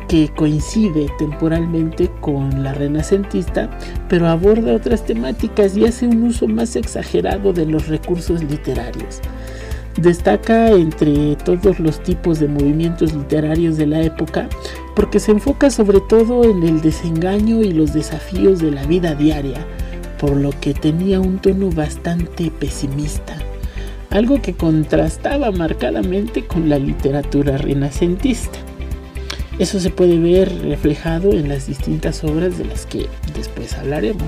que 0.08 0.30
coincide 0.36 1.08
temporalmente 1.18 2.10
con 2.22 2.64
la 2.64 2.74
renacentista, 2.74 3.70
pero 4.08 4.28
aborda 4.28 4.74
otras 4.74 5.06
temáticas 5.06 5.76
y 5.76 5.86
hace 5.86 6.08
un 6.08 6.24
uso 6.24 6.48
más 6.48 6.76
exagerado 6.76 7.54
de 7.54 7.66
los 7.66 7.88
recursos 7.88 8.44
literarios. 8.44 9.22
Destaca 9.98 10.70
entre 10.70 11.36
todos 11.38 11.80
los 11.80 12.02
tipos 12.04 12.40
de 12.40 12.48
movimientos 12.48 13.14
literarios 13.14 13.78
de 13.78 13.88
la 13.88 14.02
época 14.02 14.48
porque 14.96 15.20
se 15.20 15.32
enfoca 15.32 15.72
sobre 15.72 16.00
todo 16.02 16.44
en 16.44 16.64
el 16.64 16.82
desengaño 16.82 17.62
y 17.62 17.72
los 17.72 17.94
desafíos 17.94 18.60
de 18.60 18.72
la 18.72 18.84
vida 18.86 19.16
diaria, 19.16 19.66
por 20.20 20.36
lo 20.36 20.52
que 20.60 20.74
tenía 20.74 21.20
un 21.20 21.40
tono 21.40 21.70
bastante 21.72 22.52
pesimista, 22.52 23.38
algo 24.10 24.42
que 24.42 24.54
contrastaba 24.54 25.52
marcadamente 25.52 26.46
con 26.46 26.70
la 26.70 26.80
literatura 26.80 27.58
renacentista. 27.58 28.60
Eso 29.60 29.80
se 29.80 29.90
puede 29.90 30.20
ver 30.20 30.52
reflejado 30.64 31.32
en 31.32 31.50
las 31.50 31.68
distintas 31.68 32.24
obras 32.24 32.58
de 32.58 32.66
las 32.66 32.86
que 32.86 33.08
después 33.36 33.74
hablaremos. 33.74 34.28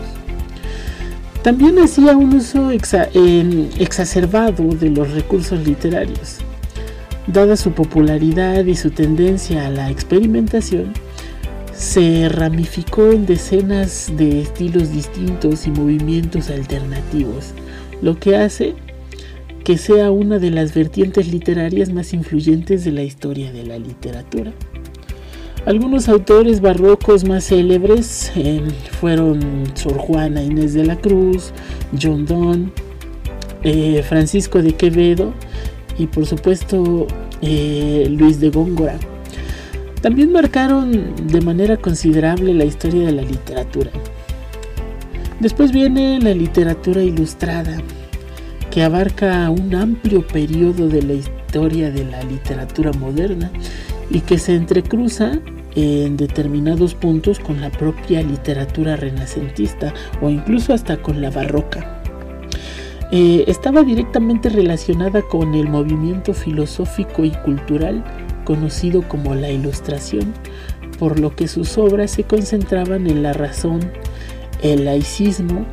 También 1.43 1.79
hacía 1.79 2.17
un 2.17 2.35
uso 2.35 2.71
exa 2.71 3.09
exacerbado 3.79 4.63
de 4.63 4.89
los 4.89 5.11
recursos 5.11 5.65
literarios. 5.65 6.37
Dada 7.27 7.55
su 7.55 7.71
popularidad 7.71 8.65
y 8.65 8.75
su 8.75 8.89
tendencia 8.91 9.67
a 9.67 9.69
la 9.69 9.89
experimentación, 9.89 10.93
se 11.73 12.27
ramificó 12.27 13.11
en 13.11 13.25
decenas 13.25 14.11
de 14.17 14.41
estilos 14.41 14.91
distintos 14.91 15.65
y 15.65 15.71
movimientos 15.71 16.49
alternativos, 16.49 17.53
lo 18.01 18.19
que 18.19 18.35
hace 18.35 18.75
que 19.69 19.77
sea 19.77 20.09
una 20.09 20.39
de 20.39 20.49
las 20.49 20.73
vertientes 20.73 21.31
literarias 21.31 21.93
más 21.93 22.11
influyentes 22.15 22.83
de 22.83 22.91
la 22.91 23.03
historia 23.03 23.51
de 23.51 23.67
la 23.67 23.77
literatura. 23.77 24.51
Algunos 25.67 26.09
autores 26.09 26.59
barrocos 26.59 27.23
más 27.23 27.43
célebres 27.43 28.31
eh, 28.35 28.63
fueron 28.99 29.65
Sor 29.75 29.99
Juana 29.99 30.41
Inés 30.41 30.73
de 30.73 30.87
la 30.87 30.95
Cruz, 30.95 31.53
John 32.01 32.25
Donne, 32.25 32.71
eh, 33.61 34.01
Francisco 34.01 34.63
de 34.63 34.73
Quevedo 34.73 35.35
y 35.99 36.07
por 36.07 36.25
supuesto 36.25 37.05
eh, 37.43 38.07
Luis 38.09 38.39
de 38.39 38.49
Góngora. 38.49 38.97
También 40.01 40.31
marcaron 40.31 41.13
de 41.27 41.41
manera 41.41 41.77
considerable 41.77 42.55
la 42.55 42.65
historia 42.65 43.05
de 43.05 43.11
la 43.11 43.21
literatura. 43.21 43.91
Después 45.39 45.71
viene 45.71 46.19
la 46.19 46.33
literatura 46.33 47.03
ilustrada, 47.03 47.77
que 48.71 48.83
abarca 48.83 49.49
un 49.49 49.73
amplio 49.75 50.25
periodo 50.25 50.87
de 50.87 51.01
la 51.01 51.13
historia 51.13 51.91
de 51.91 52.05
la 52.05 52.23
literatura 52.23 52.91
moderna 52.93 53.51
y 54.09 54.21
que 54.21 54.37
se 54.37 54.55
entrecruza 54.55 55.39
en 55.75 56.17
determinados 56.17 56.93
puntos 56.95 57.39
con 57.39 57.61
la 57.61 57.71
propia 57.71 58.21
literatura 58.21 58.95
renacentista 58.95 59.93
o 60.21 60.29
incluso 60.29 60.73
hasta 60.73 60.97
con 60.97 61.21
la 61.21 61.29
barroca. 61.29 62.01
Eh, 63.11 63.45
estaba 63.47 63.81
directamente 63.81 64.49
relacionada 64.49 65.21
con 65.23 65.55
el 65.55 65.67
movimiento 65.67 66.33
filosófico 66.33 67.25
y 67.25 67.31
cultural 67.31 68.03
conocido 68.43 69.07
como 69.07 69.33
la 69.33 69.49
Ilustración, 69.49 70.33
por 70.99 71.19
lo 71.19 71.35
que 71.35 71.47
sus 71.47 71.77
obras 71.77 72.11
se 72.11 72.23
concentraban 72.23 73.07
en 73.07 73.23
la 73.23 73.33
razón, 73.33 73.79
el 74.61 74.85
laicismo 74.85 75.65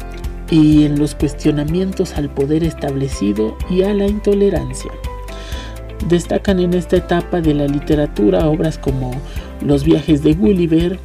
y 0.51 0.85
en 0.85 0.99
los 0.99 1.15
cuestionamientos 1.15 2.15
al 2.15 2.31
poder 2.31 2.63
establecido 2.65 3.57
y 3.71 3.83
a 3.83 3.95
la 3.95 4.07
intolerancia. 4.07 4.91
Destacan 6.09 6.61
en 6.61 6.75
esta 6.75 6.97
etapa 6.97 7.41
de 7.41 7.55
la 7.55 7.67
literatura 7.67 8.49
obras 8.49 8.79
como 8.79 9.13
Los 9.61 9.85
viajes 9.85 10.23
de 10.23 10.35
Gulliver 10.35 10.99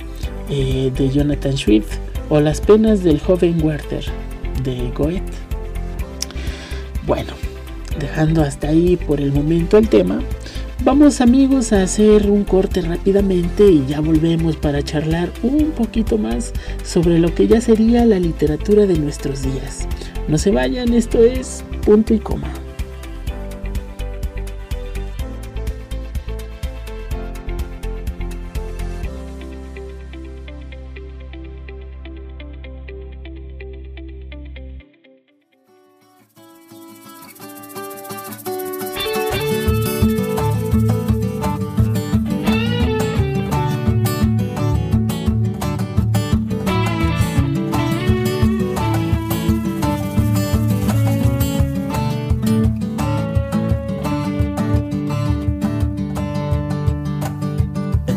eh, 0.50 0.92
de 0.96 1.10
Jonathan 1.10 1.58
Swift 1.58 1.98
o 2.30 2.40
Las 2.40 2.62
penas 2.62 3.04
del 3.04 3.20
joven 3.20 3.64
Werther 3.64 4.06
de 4.64 4.92
Goethe. 4.96 5.24
Bueno, 7.08 7.34
dejando 8.00 8.44
hasta 8.44 8.68
ahí 8.68 8.96
por 8.96 9.20
el 9.20 9.32
momento 9.32 9.78
el 9.78 9.90
tema, 9.90 10.22
vamos 10.84 11.22
amigos 11.22 11.74
a 11.74 11.84
hacer 11.84 12.30
un 12.30 12.44
corte 12.44 12.82
rápidamente 12.82 13.70
y 13.70 13.86
ya 13.86 14.00
volvemos 14.02 14.56
para 14.56 14.82
charlar 14.82 15.32
un 15.44 15.72
poquito 15.72 16.18
más 16.18 16.54
sobre 16.84 17.20
lo 17.20 17.34
que 17.34 17.48
ya 17.48 17.62
sería 17.62 18.06
la 18.06 18.20
literatura 18.20 18.86
de 18.86 18.98
nuestros 18.98 19.44
días. 19.44 19.88
No 20.28 20.38
se 20.38 20.52
vayan, 20.52 20.94
esto 20.94 21.24
es 21.24 21.64
punto 21.86 22.14
y 22.14 22.20
coma. 22.20 22.52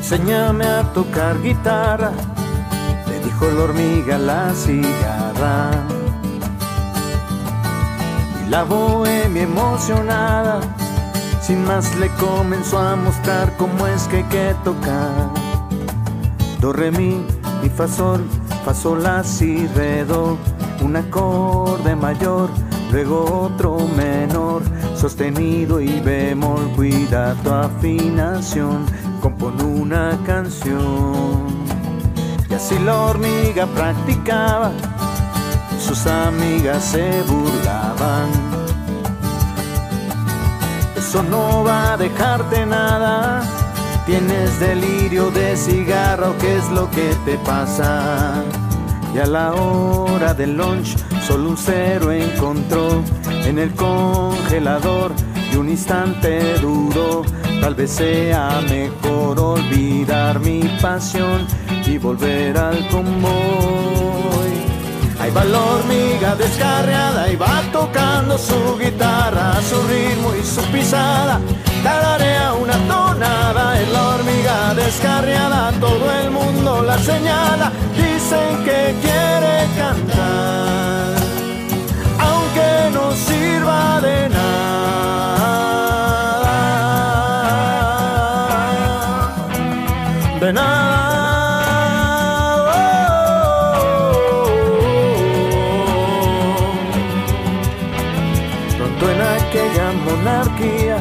Enséñame 0.04 0.66
a 0.66 0.82
tocar 0.92 1.40
guitarra, 1.40 2.12
le 3.08 3.20
dijo 3.20 3.46
la 3.46 3.62
hormiga 3.62 4.18
la 4.18 4.52
cigarra. 4.54 5.70
Y 8.44 8.50
la 8.50 8.64
bohemia 8.64 9.44
emocionada, 9.44 10.60
sin 11.40 11.64
más 11.64 11.96
le 11.96 12.10
comenzó 12.20 12.78
a 12.80 12.96
mostrar 12.96 13.56
cómo 13.56 13.86
es 13.86 14.06
que 14.08 14.18
hay 14.18 14.24
que 14.24 14.54
tocar. 14.62 15.30
Do, 16.60 16.74
re, 16.74 16.90
mi, 16.90 17.24
mi, 17.62 17.70
fa, 17.70 17.88
sol, 17.88 18.22
fa, 18.62 18.74
sol, 18.74 19.02
la, 19.02 19.24
si, 19.24 19.66
un 20.82 20.96
acorde 20.96 21.96
mayor, 21.96 22.50
luego 22.92 23.48
otro 23.50 23.78
menor, 23.96 24.62
sostenido 24.94 25.80
y 25.80 25.98
bemol, 26.00 26.68
cuida 26.76 27.34
tu 27.42 27.50
afinación, 27.50 28.84
compone 29.24 29.62
una 29.64 30.18
canción. 30.26 31.46
Y 32.50 32.52
así 32.52 32.78
la 32.80 32.94
hormiga 33.04 33.64
practicaba, 33.64 34.70
y 35.74 35.80
sus 35.80 36.06
amigas 36.06 36.84
se 36.84 37.22
burlaban. 37.22 38.28
Eso 40.94 41.22
no 41.22 41.64
va 41.64 41.94
a 41.94 41.96
dejarte 41.96 42.66
nada, 42.66 43.40
tienes 44.04 44.60
delirio 44.60 45.30
de 45.30 45.56
cigarro, 45.56 46.34
¿qué 46.38 46.58
es 46.58 46.68
lo 46.68 46.90
que 46.90 47.16
te 47.24 47.38
pasa? 47.38 48.44
Y 49.14 49.20
a 49.20 49.26
la 49.26 49.54
hora 49.54 50.34
del 50.34 50.54
lunch 50.54 50.98
solo 51.26 51.48
un 51.48 51.56
cero 51.56 52.12
encontró 52.12 53.02
en 53.46 53.58
el 53.58 53.72
congelador 53.74 55.12
y 55.50 55.56
un 55.56 55.70
instante 55.70 56.58
duro. 56.58 57.22
Tal 57.64 57.74
vez 57.74 57.92
sea 57.92 58.60
mejor 58.68 59.40
olvidar 59.40 60.38
mi 60.38 60.60
pasión 60.82 61.46
y 61.86 61.96
volver 61.96 62.58
al 62.58 62.86
convoy. 62.88 64.52
Ahí 65.18 65.30
va 65.30 65.44
la 65.44 65.60
hormiga 65.60 66.36
descarriada 66.36 67.32
y 67.32 67.36
va 67.36 67.62
tocando 67.72 68.36
su 68.36 68.76
guitarra, 68.78 69.54
su 69.62 69.80
ritmo 69.88 70.34
y 70.38 70.44
su 70.44 70.60
pisada. 70.72 71.40
Tararea 71.82 72.52
una 72.52 72.76
tonada, 72.86 73.80
es 73.80 73.88
la 73.90 74.08
hormiga 74.10 74.74
descarriada, 74.74 75.72
todo 75.80 76.12
el 76.20 76.30
mundo 76.30 76.82
la 76.82 76.98
señala, 76.98 77.72
dicen 77.96 78.62
que 78.66 78.94
quiere 79.00 79.66
cantar, 79.78 81.14
aunque 82.28 82.90
no 82.92 83.12
sirva 83.12 84.00
de 84.02 84.28
nada, 84.28 85.83
Pronto 98.76 99.10
en 99.10 99.22
aquella 99.22 99.92
monarquía 100.04 100.98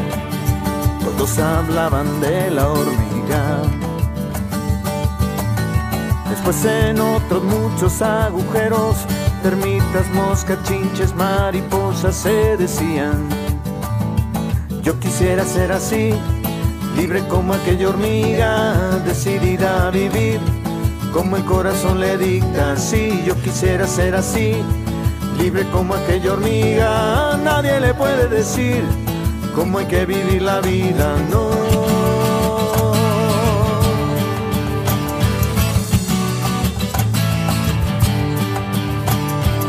todos 1.03 1.39
hablaban 1.39 2.21
de 2.21 2.51
la 2.51 2.69
hormiga. 2.69 3.61
Después 6.29 6.63
en 6.63 7.01
otros 7.01 7.43
muchos 7.43 8.01
agujeros, 8.01 8.95
termitas, 9.41 10.09
moscas, 10.13 10.57
chinches, 10.63 11.13
mariposas 11.15 12.15
se 12.15 12.55
decían. 12.55 13.27
Yo 14.83 14.97
quisiera 15.01 15.43
ser 15.43 15.73
así, 15.73 16.13
libre 16.95 17.23
como 17.27 17.53
aquella 17.53 17.89
hormiga, 17.89 18.99
decidida 19.05 19.87
a 19.87 19.91
vivir, 19.91 20.39
como 21.11 21.37
el 21.37 21.43
corazón 21.45 21.99
le 21.99 22.17
dicta. 22.17 22.75
Si 22.77 23.23
yo 23.25 23.35
quisiera 23.41 23.87
ser 23.87 24.15
así, 24.15 24.55
libre 25.37 25.65
como 25.71 25.95
aquella 25.95 26.33
hormiga, 26.33 27.37
nadie 27.43 27.79
le 27.79 27.93
puede 27.93 28.27
decir 28.27 28.83
cómo 29.55 29.79
hay 29.79 29.85
que 29.85 30.05
vivir 30.05 30.41
la 30.41 30.61
vida, 30.61 31.15
no. 31.29 31.51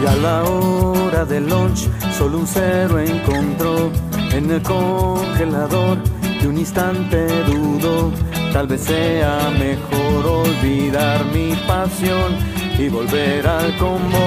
Y 0.02 0.06
a 0.06 0.16
la 0.16 0.44
hora 0.44 1.24
del 1.24 1.48
lunch 1.48 1.88
solo 2.18 2.38
un 2.38 2.46
cero 2.46 2.98
encontró 3.00 3.90
en 4.32 4.50
el 4.50 4.62
congelador 4.62 5.96
y 6.44 6.46
un 6.46 6.58
instante 6.58 7.26
dudó. 7.46 8.12
Tal 8.52 8.66
vez 8.66 8.82
sea 8.82 9.50
mejor 9.58 10.26
olvidar 10.26 11.24
mi 11.26 11.54
pasión 11.66 12.36
y 12.78 12.88
volver 12.88 13.46
al 13.46 13.76
convoy. 13.78 14.20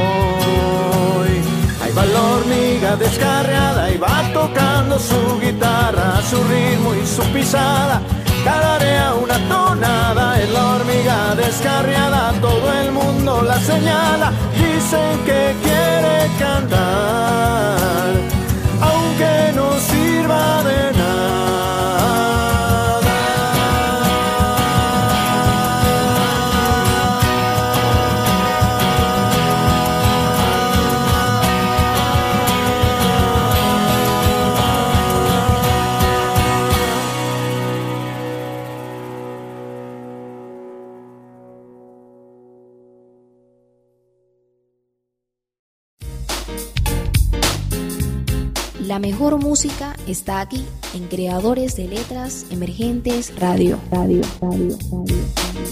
Ahí 1.81 1.91
va 1.95 2.05
la 2.05 2.21
hormiga 2.21 2.95
descarriada 2.95 3.91
y 3.91 3.97
va 3.97 4.23
tocando 4.33 4.97
su 4.99 5.39
guitarra, 5.39 6.19
su 6.29 6.37
ritmo 6.43 6.95
y 6.95 7.05
su 7.05 7.23
pisada. 7.31 8.01
Tararea 8.43 9.13
una 9.13 9.37
tonada, 9.47 10.41
es 10.41 10.49
la 10.51 10.75
hormiga 10.75 11.35
descarriada, 11.35 12.33
todo 12.41 12.73
el 12.81 12.91
mundo 12.91 13.43
la 13.43 13.59
señala. 13.59 14.31
Dicen 14.55 15.19
que 15.25 15.55
quiere 15.61 16.17
cantar, 16.39 18.09
aunque 18.81 19.53
no 19.55 19.67
sirva 19.79 20.63
de 20.63 20.96
La 48.87 48.99
mejor 48.99 49.37
música 49.37 49.97
está 50.07 50.39
aquí 50.39 50.63
en 50.93 51.07
Creadores 51.09 51.75
de 51.75 51.89
Letras 51.89 52.45
Emergentes 52.51 53.37
Radio. 53.37 53.81
Radio, 53.91 54.21
radio, 54.39 54.77
radio, 54.89 55.13
radio. 55.13 55.67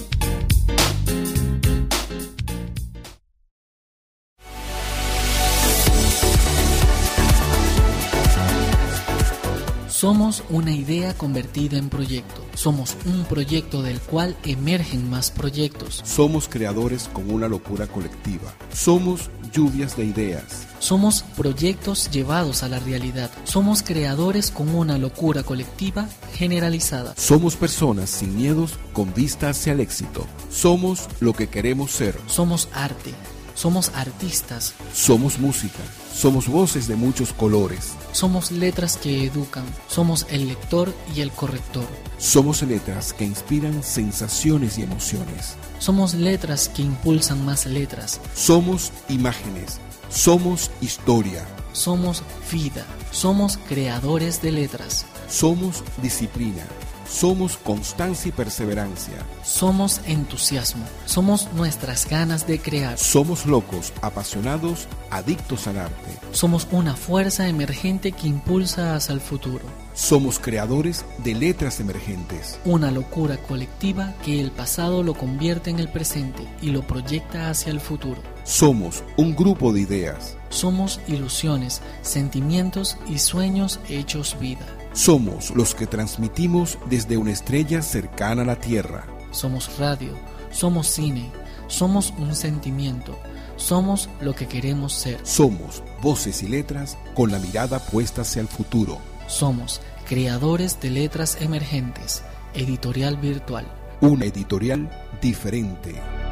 Somos 9.88 10.43
una 10.49 10.73
idea 10.73 11.13
convertida 11.13 11.78
en 11.78 11.88
proyecto. 11.88 12.41
Somos 12.54 12.97
un 13.06 13.23
proyecto 13.23 13.82
del 13.82 14.01
cual 14.01 14.36
emergen 14.43 15.10
más 15.10 15.32
proyectos. 15.32 16.01
Somos 16.04 16.49
creadores 16.49 17.08
con 17.13 17.32
una 17.32 17.47
locura 17.47 17.88
colectiva. 17.88 18.54
Somos 18.73 19.30
lluvias 19.54 19.95
de 19.95 20.04
ideas. 20.04 20.74
Somos 20.86 21.24
proyectos 21.36 22.12
llevados 22.12 22.62
a 22.62 22.69
la 22.69 22.78
realidad. 22.78 23.32
Somos 23.43 23.82
creadores 23.82 24.52
con 24.52 24.69
una 24.69 25.00
locura 25.00 25.41
colectiva 25.41 26.08
generalizada. 26.36 27.15
Somos 27.17 27.56
personas 27.56 28.12
sin 28.12 28.36
miedos 28.38 28.78
con 28.93 29.12
vista 29.12 29.50
hacia 29.50 29.74
el 29.74 29.80
éxito. 29.80 30.28
Somos 30.52 31.10
lo 31.21 31.34
que 31.34 31.48
queremos 31.48 31.89
ser. 31.89 32.15
Somos 32.28 32.69
arte. 32.71 33.15
Somos 33.56 33.89
artistas. 33.95 34.76
Somos 34.93 35.39
música. 35.39 35.80
Somos 36.15 36.47
voces 36.47 36.88
de 36.88 36.95
muchos 36.95 37.34
colores. 37.34 37.93
Somos 38.13 38.49
letras 38.49 38.95
que 38.95 39.25
educan. 39.25 39.65
Somos 39.89 40.25
el 40.30 40.47
lector 40.47 40.93
y 41.13 41.19
el 41.19 41.30
corrector. 41.30 41.86
Somos 42.17 42.62
letras 42.62 43.12
que 43.12 43.25
inspiran 43.25 43.84
sensaciones 43.84 44.78
y 44.78 44.84
emociones. 44.84 45.58
Somos 45.78 46.13
letras 46.13 46.69
que 46.69 46.84
impulsan 46.84 47.43
más 47.43 47.65
letras. 47.65 48.21
Somos 48.34 48.93
imágenes. 49.10 49.82
Somos 50.08 50.71
historia. 50.80 51.45
Somos 51.73 52.23
vida. 52.49 52.86
Somos 53.12 53.60
creadores 53.67 54.41
de 54.41 54.54
letras. 54.54 55.06
Somos 55.28 55.84
disciplina. 56.01 56.65
Somos 57.08 57.58
constancia 57.58 58.30
y 58.30 58.32
perseverancia. 58.32 59.15
Somos 59.44 60.02
entusiasmo. 60.06 60.86
Somos 61.06 61.48
nuestras 61.54 62.08
ganas 62.10 62.48
de 62.48 62.60
crear. 62.60 62.98
Somos 62.98 63.46
locos, 63.46 63.94
apasionados, 64.02 64.88
adictos 65.12 65.68
al 65.68 65.78
arte. 65.78 66.12
Somos 66.32 66.68
una 66.72 66.96
fuerza 66.96 67.48
emergente 67.48 68.12
que 68.12 68.28
impulsa 68.28 68.96
hacia 68.96 69.13
el 69.13 69.22
futuro. 69.22 69.63
Somos 69.94 70.39
creadores 70.39 71.06
de 71.20 71.36
letras 71.36 71.80
emergentes. 71.80 72.60
Una 72.65 72.91
locura 72.91 73.38
colectiva 73.38 74.13
que 74.26 74.41
el 74.41 74.52
pasado 74.52 75.04
lo 75.04 75.13
convierte 75.13 75.70
en 75.70 75.80
el 75.80 75.89
presente 75.89 76.46
y 76.62 76.72
lo 76.72 76.86
proyecta 76.86 77.50
hacia 77.50 77.72
el 77.72 77.80
futuro. 77.80 78.22
Somos 78.44 79.04
un 79.15 79.36
grupo 79.36 79.72
de 79.72 79.82
ideas. 79.82 80.38
Somos 80.50 81.00
ilusiones, 81.08 81.82
sentimientos 82.02 82.98
y 83.08 83.20
sueños 83.20 83.80
hechos 83.88 84.38
vida. 84.39 84.65
Somos 84.95 85.53
los 85.53 85.75
que 85.75 85.88
transmitimos 85.88 86.79
desde 86.89 87.17
una 87.17 87.34
estrella 87.34 87.81
cercana 87.81 88.43
a 88.43 88.45
la 88.45 88.55
Tierra. 88.55 89.05
somos 89.31 89.77
radio, 89.77 90.13
somos 90.51 90.88
cine, 90.88 91.29
somos 91.67 92.13
un 92.17 92.34
sentimiento, 92.34 93.19
somos 93.58 94.10
lo 94.21 94.34
que 94.34 94.47
queremos 94.47 94.93
ser. 94.93 95.19
Somos 95.23 95.84
voces 96.01 96.43
y 96.43 96.47
letras 96.47 96.97
con 97.13 97.29
la 97.29 97.39
mirada 97.39 97.79
puesta 97.79 98.21
hacia 98.21 98.41
el 98.41 98.47
futuro. 98.47 98.99
Somos 99.27 99.81
creadores 100.08 100.79
de 100.79 100.91
letras 100.91 101.41
emergentes, 101.41 102.23
editorial 102.53 103.17
virtual. 103.17 103.67
Una 103.99 104.23
editorial 104.23 104.89
diferente. 105.21 106.24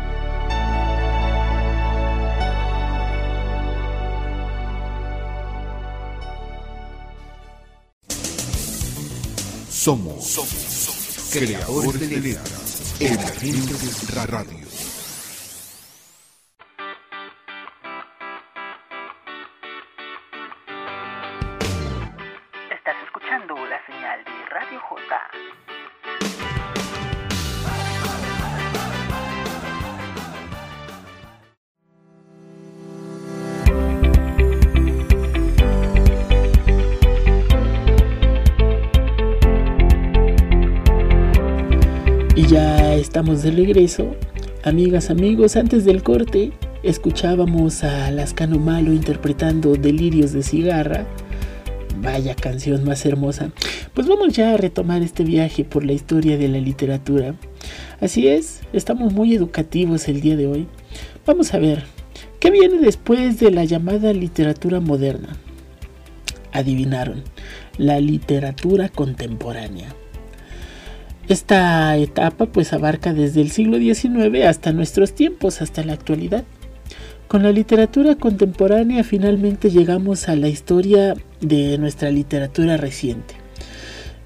Somos, 9.84 10.24
somos, 10.26 11.30
creadores 11.34 12.10
de 12.10 12.18
letras, 12.22 12.94
emergentes 13.02 14.08
radio. 14.28 14.63
De 43.44 43.52
regreso. 43.52 44.16
Amigas, 44.64 45.10
amigos, 45.10 45.58
antes 45.58 45.84
del 45.84 46.02
corte 46.02 46.54
escuchábamos 46.82 47.84
a 47.84 48.10
Lascano 48.10 48.58
Malo 48.58 48.94
interpretando 48.94 49.76
Delirios 49.76 50.32
de 50.32 50.44
Cigarra. 50.44 51.06
Vaya 52.02 52.36
canción 52.36 52.86
más 52.86 53.06
hermosa. 53.06 53.52
Pues 53.94 54.08
vamos 54.08 54.34
ya 54.34 54.54
a 54.54 54.58
retomar 54.58 55.02
este 55.02 55.26
viaje 55.26 55.66
por 55.66 55.84
la 55.84 55.92
historia 55.92 56.38
de 56.38 56.48
la 56.48 56.60
literatura. 56.60 57.36
Así 58.00 58.30
es, 58.30 58.62
estamos 58.72 59.12
muy 59.12 59.36
educativos 59.36 60.08
el 60.08 60.22
día 60.22 60.38
de 60.38 60.48
hoy. 60.48 60.68
Vamos 61.26 61.54
a 61.54 61.60
ver, 61.60 61.84
¿qué 62.40 62.50
viene 62.50 62.80
después 62.80 63.40
de 63.40 63.52
la 63.52 63.66
llamada 63.66 64.14
literatura 64.14 64.80
moderna? 64.80 65.36
Adivinaron, 66.54 67.24
la 67.78 68.00
literatura 68.00 68.88
contemporánea. 68.88 69.94
Esta 71.30 71.96
etapa 71.98 72.48
pues 72.48 72.74
abarca 72.74 73.14
desde 73.14 73.42
el 73.42 73.50
siglo 73.50 73.78
XIX 73.78 74.46
hasta 74.46 74.74
nuestros 74.74 75.14
tiempos, 75.14 75.62
hasta 75.62 75.84
la 75.84 75.94
actualidad. 75.94 76.44
Con 77.28 77.44
la 77.44 77.52
literatura 77.52 78.16
contemporánea 78.16 79.04
finalmente 79.04 79.72
llegamos 79.72 80.28
a 80.28 80.36
la 80.36 80.50
historia 80.50 81.16
de 81.40 81.78
nuestra 81.78 82.12
literatura 82.12 82.78
reciente. 82.78 83.36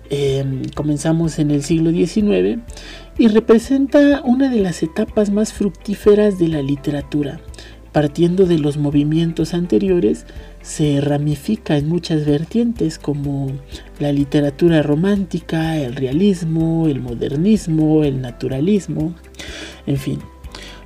Eh, 0.09 0.63
comenzamos 0.73 1.37
en 1.37 1.51
el 1.51 1.63
siglo 1.63 1.91
XIX 1.91 2.59
y 3.17 3.27
representa 3.27 4.21
una 4.23 4.49
de 4.49 4.59
las 4.59 4.81
etapas 4.81 5.29
más 5.29 5.53
fructíferas 5.53 6.39
de 6.39 6.47
la 6.47 6.61
literatura. 6.61 7.39
Partiendo 7.91 8.45
de 8.45 8.59
los 8.59 8.77
movimientos 8.77 9.53
anteriores, 9.53 10.25
se 10.67 10.99
ramifica 10.99 11.77
en 11.77 11.87
muchas 11.87 12.25
vertientes 12.25 12.99
como 12.99 13.47
la 13.99 14.11
literatura 14.11 14.81
romántica, 14.81 15.77
el 15.77 15.95
realismo, 15.95 16.87
el 16.89 16.99
modernismo, 16.99 18.03
el 18.03 18.19
naturalismo, 18.19 19.15
en 19.85 19.95
fin. 19.95 20.19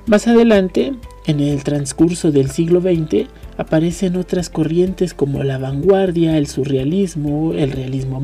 Más 0.06 0.28
adelante, 0.28 0.92
en 1.26 1.40
el 1.40 1.64
transcurso 1.64 2.30
del 2.30 2.48
siglo 2.48 2.80
XX, 2.80 3.26
aparecen 3.56 4.16
otras 4.16 4.50
corrientes 4.50 5.14
como 5.14 5.42
la 5.42 5.58
vanguardia, 5.58 6.38
el 6.38 6.46
surrealismo, 6.46 7.52
el 7.52 7.72
realismo, 7.72 8.22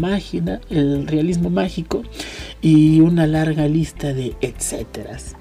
el 0.71 1.07
realismo 1.09 1.51
mágico 1.51 2.03
y 2.63 3.01
una 3.01 3.27
larga 3.27 3.67
lista 3.67 4.13
de 4.13 4.37
etcéteras. 4.41 5.35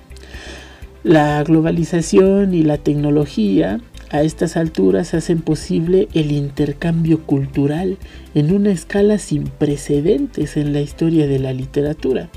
La 1.03 1.43
globalización 1.43 2.55
y 2.55 2.63
la 2.63 2.79
tecnología 2.79 3.79
a 4.11 4.21
estas 4.21 4.55
alturas 4.57 5.13
hacen 5.13 5.41
posible 5.41 6.07
el 6.13 6.31
intercambio 6.31 7.25
cultural 7.25 7.97
en 8.33 8.53
una 8.53 8.71
escala 8.71 9.17
sin 9.17 9.43
precedentes 9.45 10.57
en 10.57 10.73
la 10.73 10.81
historia 10.81 11.27
de 11.27 11.39
la 11.39 11.53
literatura. 11.53 12.29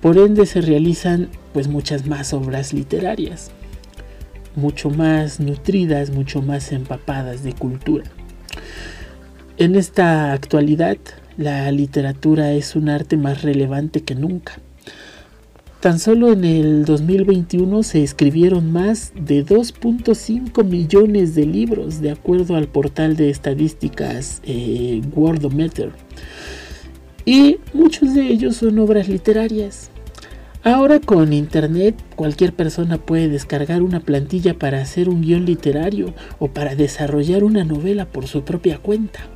Por 0.00 0.18
ende 0.18 0.46
se 0.46 0.60
realizan 0.60 1.28
pues 1.52 1.68
muchas 1.68 2.06
más 2.06 2.32
obras 2.32 2.72
literarias, 2.72 3.50
mucho 4.54 4.90
más 4.90 5.40
nutridas, 5.40 6.10
mucho 6.10 6.42
más 6.42 6.72
empapadas 6.72 7.42
de 7.42 7.52
cultura. 7.52 8.04
En 9.58 9.74
esta 9.74 10.32
actualidad, 10.32 10.98
la 11.36 11.70
literatura 11.70 12.52
es 12.52 12.76
un 12.76 12.88
arte 12.88 13.16
más 13.16 13.42
relevante 13.42 14.02
que 14.02 14.14
nunca. 14.14 14.60
Tan 15.86 16.00
solo 16.00 16.32
en 16.32 16.42
el 16.42 16.84
2021 16.84 17.84
se 17.84 18.02
escribieron 18.02 18.72
más 18.72 19.12
de 19.14 19.46
2.5 19.46 20.64
millones 20.64 21.36
de 21.36 21.46
libros, 21.46 22.00
de 22.00 22.10
acuerdo 22.10 22.56
al 22.56 22.66
portal 22.66 23.14
de 23.14 23.30
estadísticas 23.30 24.42
eh, 24.42 25.00
Wordometer. 25.14 25.92
Y 27.24 27.58
muchos 27.72 28.14
de 28.14 28.22
ellos 28.22 28.56
son 28.56 28.80
obras 28.80 29.08
literarias. 29.08 29.92
Ahora 30.64 30.98
con 30.98 31.32
internet 31.32 31.94
cualquier 32.16 32.52
persona 32.52 32.98
puede 32.98 33.28
descargar 33.28 33.82
una 33.82 34.00
plantilla 34.00 34.58
para 34.58 34.82
hacer 34.82 35.08
un 35.08 35.20
guion 35.22 35.44
literario 35.44 36.14
o 36.40 36.48
para 36.48 36.74
desarrollar 36.74 37.44
una 37.44 37.62
novela 37.62 38.06
por 38.06 38.26
su 38.26 38.42
propia 38.42 38.78
cuenta. 38.78 39.35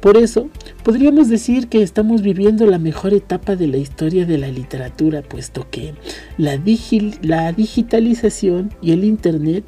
Por 0.00 0.16
eso, 0.16 0.48
podríamos 0.84 1.28
decir 1.28 1.68
que 1.68 1.82
estamos 1.82 2.22
viviendo 2.22 2.66
la 2.66 2.78
mejor 2.78 3.14
etapa 3.14 3.56
de 3.56 3.66
la 3.66 3.78
historia 3.78 4.26
de 4.26 4.38
la 4.38 4.48
literatura, 4.48 5.22
puesto 5.22 5.66
que 5.70 5.94
la, 6.36 6.60
la 7.22 7.52
digitalización 7.52 8.72
y 8.80 8.92
el 8.92 9.04
Internet 9.04 9.64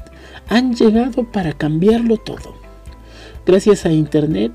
han 0.48 0.74
llegado 0.74 1.30
para 1.30 1.52
cambiarlo 1.52 2.16
todo. 2.16 2.54
Gracias 3.44 3.86
a 3.86 3.92
Internet 3.92 4.52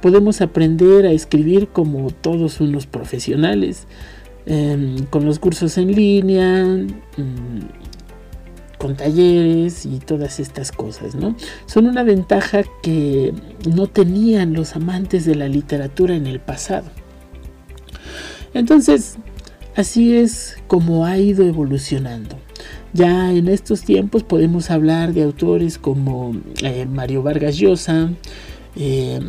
podemos 0.00 0.40
aprender 0.40 1.06
a 1.06 1.12
escribir 1.12 1.68
como 1.68 2.10
todos 2.10 2.60
unos 2.60 2.86
profesionales, 2.86 3.86
eh, 4.46 4.96
con 5.10 5.24
los 5.24 5.38
cursos 5.38 5.76
en 5.78 5.92
línea, 5.94 6.64
mm, 6.64 7.79
con 8.80 8.96
talleres 8.96 9.84
y 9.84 9.98
todas 9.98 10.40
estas 10.40 10.72
cosas, 10.72 11.14
¿no? 11.14 11.36
Son 11.66 11.86
una 11.86 12.02
ventaja 12.02 12.62
que 12.82 13.34
no 13.68 13.88
tenían 13.88 14.54
los 14.54 14.74
amantes 14.74 15.26
de 15.26 15.34
la 15.34 15.48
literatura 15.48 16.16
en 16.16 16.26
el 16.26 16.40
pasado. 16.40 16.86
Entonces, 18.54 19.18
así 19.76 20.16
es 20.16 20.56
como 20.66 21.04
ha 21.04 21.18
ido 21.18 21.46
evolucionando. 21.46 22.36
Ya 22.94 23.30
en 23.32 23.48
estos 23.48 23.82
tiempos 23.82 24.22
podemos 24.22 24.70
hablar 24.70 25.12
de 25.12 25.24
autores 25.24 25.76
como 25.76 26.34
eh, 26.62 26.86
Mario 26.86 27.22
Vargas 27.22 27.58
Llosa, 27.58 28.10
eh, 28.76 29.20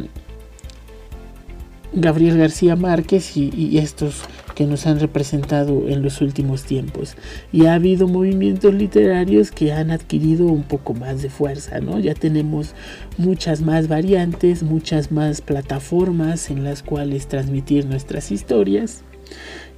Gabriel 1.92 2.38
García 2.38 2.78
Márquez 2.78 3.36
y, 3.36 3.52
y 3.54 3.80
estos 3.80 4.22
que 4.62 4.67
nos 4.67 4.86
han 4.86 5.00
representado 5.00 5.88
en 5.88 6.04
los 6.04 6.21
últimos 6.21 6.65
tiempos. 6.65 7.15
Y 7.52 7.65
ha 7.65 7.74
habido 7.74 8.08
movimientos 8.08 8.71
literarios 8.76 9.50
que 9.50 9.74
han 9.74 9.89
adquirido 9.89 10.45
un 10.45 10.62
poco 10.62 10.93
más 10.93 11.24
de 11.24 11.32
fuerza, 11.32 11.80
¿no? 11.80 11.97
Ya 12.00 12.13
tenemos 12.13 12.76
muchas 13.17 13.62
más 13.62 13.88
variantes, 13.88 14.62
muchas 14.62 15.12
más 15.12 15.41
plataformas 15.41 16.52
en 16.52 16.63
las 16.63 16.84
cuales 16.84 17.28
transmitir 17.28 17.88
nuestras 17.88 18.32
historias. 18.32 19.04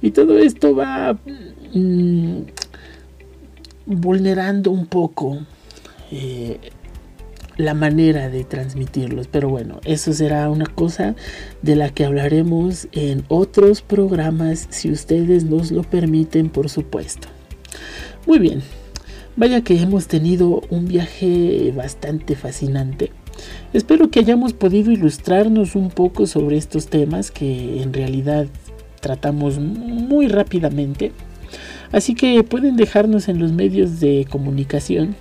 Y 0.02 0.10
todo 0.10 0.38
esto 0.38 0.76
va 0.76 1.18
mmm, 1.72 2.40
vulnerando 3.86 4.70
un 4.70 4.84
poco 4.84 5.38
eh, 6.10 6.60
la 7.56 7.74
manera 7.74 8.28
de 8.28 8.44
transmitirlos. 8.44 9.28
Pero 9.28 9.48
bueno, 9.48 9.80
eso 9.84 10.12
será 10.12 10.48
una 10.50 10.66
cosa 10.66 11.14
de 11.62 11.76
la 11.76 11.90
que 11.90 12.04
hablaremos 12.04 12.88
en 12.92 13.24
otros 13.28 13.82
programas, 13.82 14.66
si 14.70 14.90
ustedes 14.90 15.44
nos 15.44 15.70
lo 15.70 15.82
permiten, 15.82 16.48
por 16.48 16.68
supuesto. 16.68 17.28
Muy 18.26 18.38
bien, 18.38 18.62
vaya 19.36 19.62
que 19.62 19.78
hemos 19.80 20.06
tenido 20.06 20.62
un 20.70 20.86
viaje 20.86 21.72
bastante 21.76 22.36
fascinante. 22.36 23.10
Espero 23.72 24.10
que 24.10 24.20
hayamos 24.20 24.52
podido 24.52 24.92
ilustrarnos 24.92 25.74
un 25.74 25.90
poco 25.90 26.26
sobre 26.26 26.56
estos 26.56 26.86
temas 26.86 27.30
que 27.30 27.82
en 27.82 27.92
realidad 27.92 28.46
tratamos 29.00 29.58
muy 29.58 30.28
rápidamente. 30.28 31.12
Así 31.94 32.16
que 32.16 32.42
pueden 32.42 32.74
dejarnos 32.74 33.28
en 33.28 33.38
los 33.38 33.52
medios 33.52 34.00
de 34.00 34.26
comunicación 34.28 35.14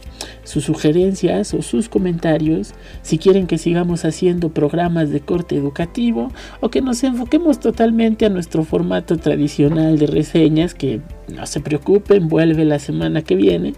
sus 0.44 0.64
sugerencias 0.64 1.54
o 1.54 1.62
sus 1.62 1.88
comentarios, 1.88 2.74
si 3.04 3.20
quieren 3.20 3.46
que 3.46 3.60
sigamos 3.60 4.06
haciendo 4.06 4.50
programas 4.50 5.12
de 5.12 5.20
corte 5.20 5.56
educativo 5.56 6.32
o 6.62 6.70
que 6.70 6.82
nos 6.82 7.04
enfoquemos 7.04 7.60
totalmente 7.60 8.26
a 8.26 8.30
nuestro 8.30 8.64
formato 8.64 9.18
tradicional 9.18 10.00
de 10.00 10.08
reseñas, 10.08 10.74
que 10.74 11.00
no 11.32 11.46
se 11.46 11.60
preocupen, 11.60 12.28
vuelve 12.28 12.66
la 12.66 12.80
semana 12.80 13.22
que 13.22 13.36
viene. 13.36 13.76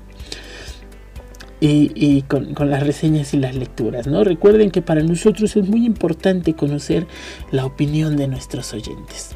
Y, 1.60 2.22
con, 2.28 2.54
con, 2.54 2.70
las 2.70 2.84
reseñas 2.84 3.34
y 3.34 3.38
las 3.38 3.56
lecturas, 3.56 4.06
¿no? 4.06 4.24
Recuerden 4.24 4.70
que 4.70 4.84
para 4.84 5.02
nosotros 5.02 5.56
es 5.56 5.68
muy 5.68 5.84
importante 5.84 6.54
conocer 6.54 7.08
la 7.50 7.66
opinión 7.66 8.18
de 8.18 8.28
nuestros 8.28 8.72
oyentes. 8.72 9.36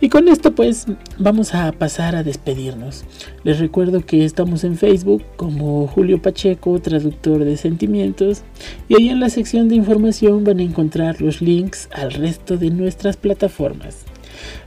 Y 0.00 0.08
con 0.08 0.28
esto 0.28 0.54
pues 0.54 0.86
vamos 1.18 1.54
a 1.54 1.72
pasar 1.72 2.16
a 2.16 2.22
despedirnos. 2.22 3.04
Les 3.42 3.58
recuerdo 3.58 4.04
que 4.04 4.24
estamos 4.24 4.64
en 4.64 4.76
Facebook 4.76 5.22
como 5.36 5.86
Julio 5.86 6.20
Pacheco, 6.20 6.80
traductor 6.80 7.44
de 7.44 7.56
sentimientos, 7.56 8.42
y 8.88 8.96
ahí 8.96 9.08
en 9.08 9.20
la 9.20 9.30
sección 9.30 9.68
de 9.68 9.76
información 9.76 10.44
van 10.44 10.58
a 10.58 10.62
encontrar 10.64 11.20
los 11.20 11.40
links 11.40 11.88
al 11.92 12.12
resto 12.12 12.56
de 12.56 12.70
nuestras 12.70 13.16
plataformas. 13.16 14.04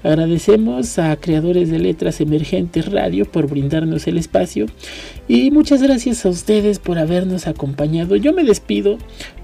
Agradecemos 0.04 0.98
a 0.98 1.16
Creadores 1.18 1.70
de 1.70 1.80
Letras 1.80 2.22
Emergentes 2.22 2.92
Radio 2.92 3.26
por 3.26 3.50
brindarnos 3.50 4.08
el 4.08 4.18
espacio 4.18 4.68
y 5.28 5.52
muchas 5.52 5.82
gracias 5.84 6.26
a 6.26 6.30
ustedes 6.30 6.80
por 6.80 6.98
habernos 6.98 7.48
acompañado. 7.48 8.16
Yo 8.16 8.34
me 8.34 8.44
despido, 8.44 8.98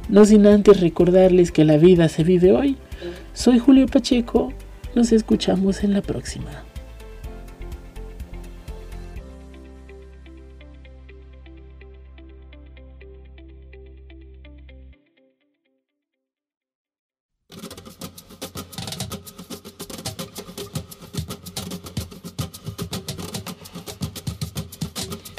no 0.10 0.26
sin 0.26 0.48
antes 0.48 0.80
recordarles 0.80 1.52
que 1.52 1.66
la 1.66 1.78
vida 1.78 2.08
se 2.08 2.24
vive 2.24 2.52
hoy. 2.52 2.78
Soy 3.34 3.60
Julio 3.60 3.88
Pacheco 3.88 4.54
nos 4.96 5.12
escuchamos 5.12 5.84
en 5.84 5.94
la 5.94 6.02
próxima. 6.02 6.64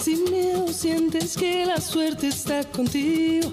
Sin 0.01 0.25
miedo 0.31 0.69
sientes 0.69 1.37
que 1.37 1.65
la 1.65 1.81
suerte 1.81 2.29
está 2.29 2.65
contigo, 2.65 3.53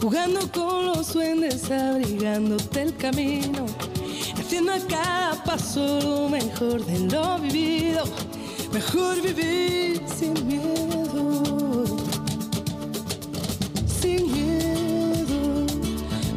jugando 0.00 0.50
con 0.50 0.86
los 0.86 1.12
duendes, 1.12 1.70
abrigándote 1.70 2.82
el 2.82 2.96
camino 2.96 3.66
haciendo 4.54 4.72
a 4.72 4.78
cada 4.86 5.44
paso 5.44 6.00
lo 6.00 6.28
mejor 6.28 6.84
de 6.84 6.98
lo 7.10 7.38
vivido. 7.38 8.04
Mejor 8.72 9.20
vivir 9.20 10.00
sin 10.16 10.46
miedo, 10.46 11.84
sin 14.00 14.32
miedo. 14.32 15.66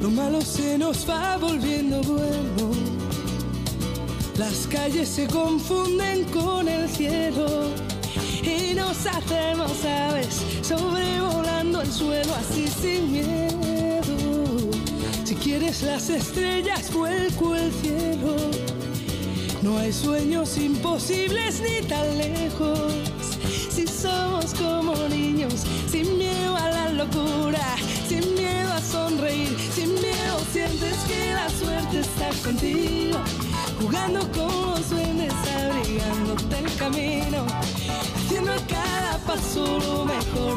Lo 0.01 0.09
malo 0.09 0.41
se 0.41 0.77
nos 0.79 1.07
va 1.07 1.37
volviendo 1.37 2.01
bueno. 2.01 2.71
Las 4.37 4.67
calles 4.67 5.09
se 5.09 5.27
confunden 5.27 6.23
con 6.25 6.67
el 6.67 6.89
cielo 6.89 7.69
y 8.41 8.73
nos 8.73 9.05
hacemos 9.05 9.85
aves 9.85 10.41
sobrevolando 10.63 11.81
el 11.81 11.91
suelo 11.91 12.33
así 12.33 12.67
sin 12.67 13.11
miedo. 13.11 13.66
Quieres 15.43 15.81
las 15.81 16.09
estrellas, 16.09 16.91
vuelco 16.93 17.55
el 17.55 17.71
cielo. 17.71 18.35
No 19.61 19.77
hay 19.77 19.93
sueños 19.93 20.57
imposibles 20.57 21.61
ni 21.61 21.85
tan 21.87 22.17
lejos. 22.17 22.93
Si 23.69 23.87
somos 23.87 24.53
como 24.53 24.95
niños, 25.07 25.65
sin 25.89 26.17
miedo 26.17 26.55
a 26.55 26.69
la 26.69 26.89
locura, 26.89 27.75
sin 28.07 28.33
miedo 28.35 28.73
a 28.73 28.81
sonreír, 28.81 29.55
sin 29.73 29.93
miedo 29.93 30.39
sientes 30.51 30.97
que 31.07 31.33
la 31.33 31.49
suerte 31.49 31.99
está 31.99 32.29
contigo. 32.43 33.19
Jugando 33.81 34.19
con 34.31 34.71
los 34.71 34.89
duendes, 34.89 35.33
abrigándote 35.63 36.59
el 36.59 36.75
camino, 36.75 37.45
haciendo 38.15 38.53
cada 38.67 39.17
paso 39.25 39.79
lo 39.79 40.05
mejor 40.05 40.56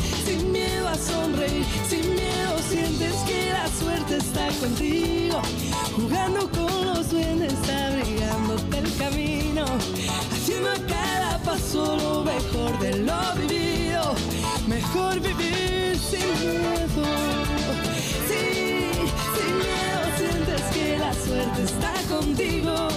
contigo, 4.59 5.41
jugando 5.95 6.49
con 6.49 6.85
los 6.85 7.09
duendes, 7.11 7.53
abrigándote 7.69 8.77
el 8.79 8.97
camino, 8.97 9.65
haciendo 10.31 10.69
a 10.69 10.79
cada 10.87 11.37
paso 11.43 11.95
lo 11.97 12.23
mejor 12.23 12.79
de 12.79 12.97
lo 12.99 13.35
vivido, 13.35 14.13
mejor 14.67 15.19
vivir 15.19 15.97
sin 15.97 16.27
miedo. 16.39 17.05
Sí, 18.27 18.89
sin 19.35 19.53
miedo 19.57 20.01
sientes 20.17 20.61
que 20.73 20.97
la 20.97 21.13
suerte 21.13 21.63
está 21.63 21.93
contigo, 22.09 22.87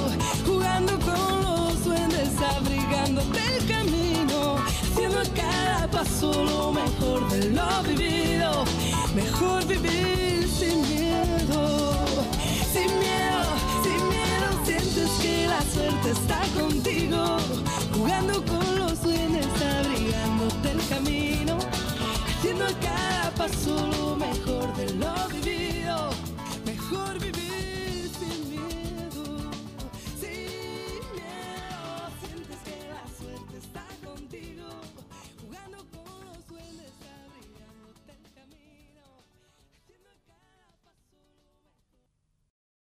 jugando 0.47 0.99
con 1.01 1.43
los 1.43 1.85
duendes, 1.85 2.31
abrigándote 2.57 3.39
el 3.57 3.67
camino, 3.67 4.57
haciendo 4.83 5.23
cada 5.35 5.89
paso 5.91 6.45
lo 6.45 6.73
mejor 6.73 7.29
de 7.31 7.51
lo 7.51 7.83
vivido. 7.83 8.65
Mejor 9.15 9.65
vivir 9.67 10.49
sin 10.49 10.81
miedo, 10.81 10.84
está 16.15 16.41
contigo, 16.59 17.39
jugando 17.93 18.45
con 18.45 18.79
los 18.79 19.03
duendes, 19.03 19.47
abrigándote 19.79 20.71
el 20.71 20.89
camino, 20.89 21.59
haciendo 22.27 22.65
a 22.65 22.73
cada 22.81 23.31
paso 23.37 23.87
lo 23.87 24.17
mejor 24.17 24.75
de 24.77 24.95
lo 24.95 25.29
vivido. 25.29 25.44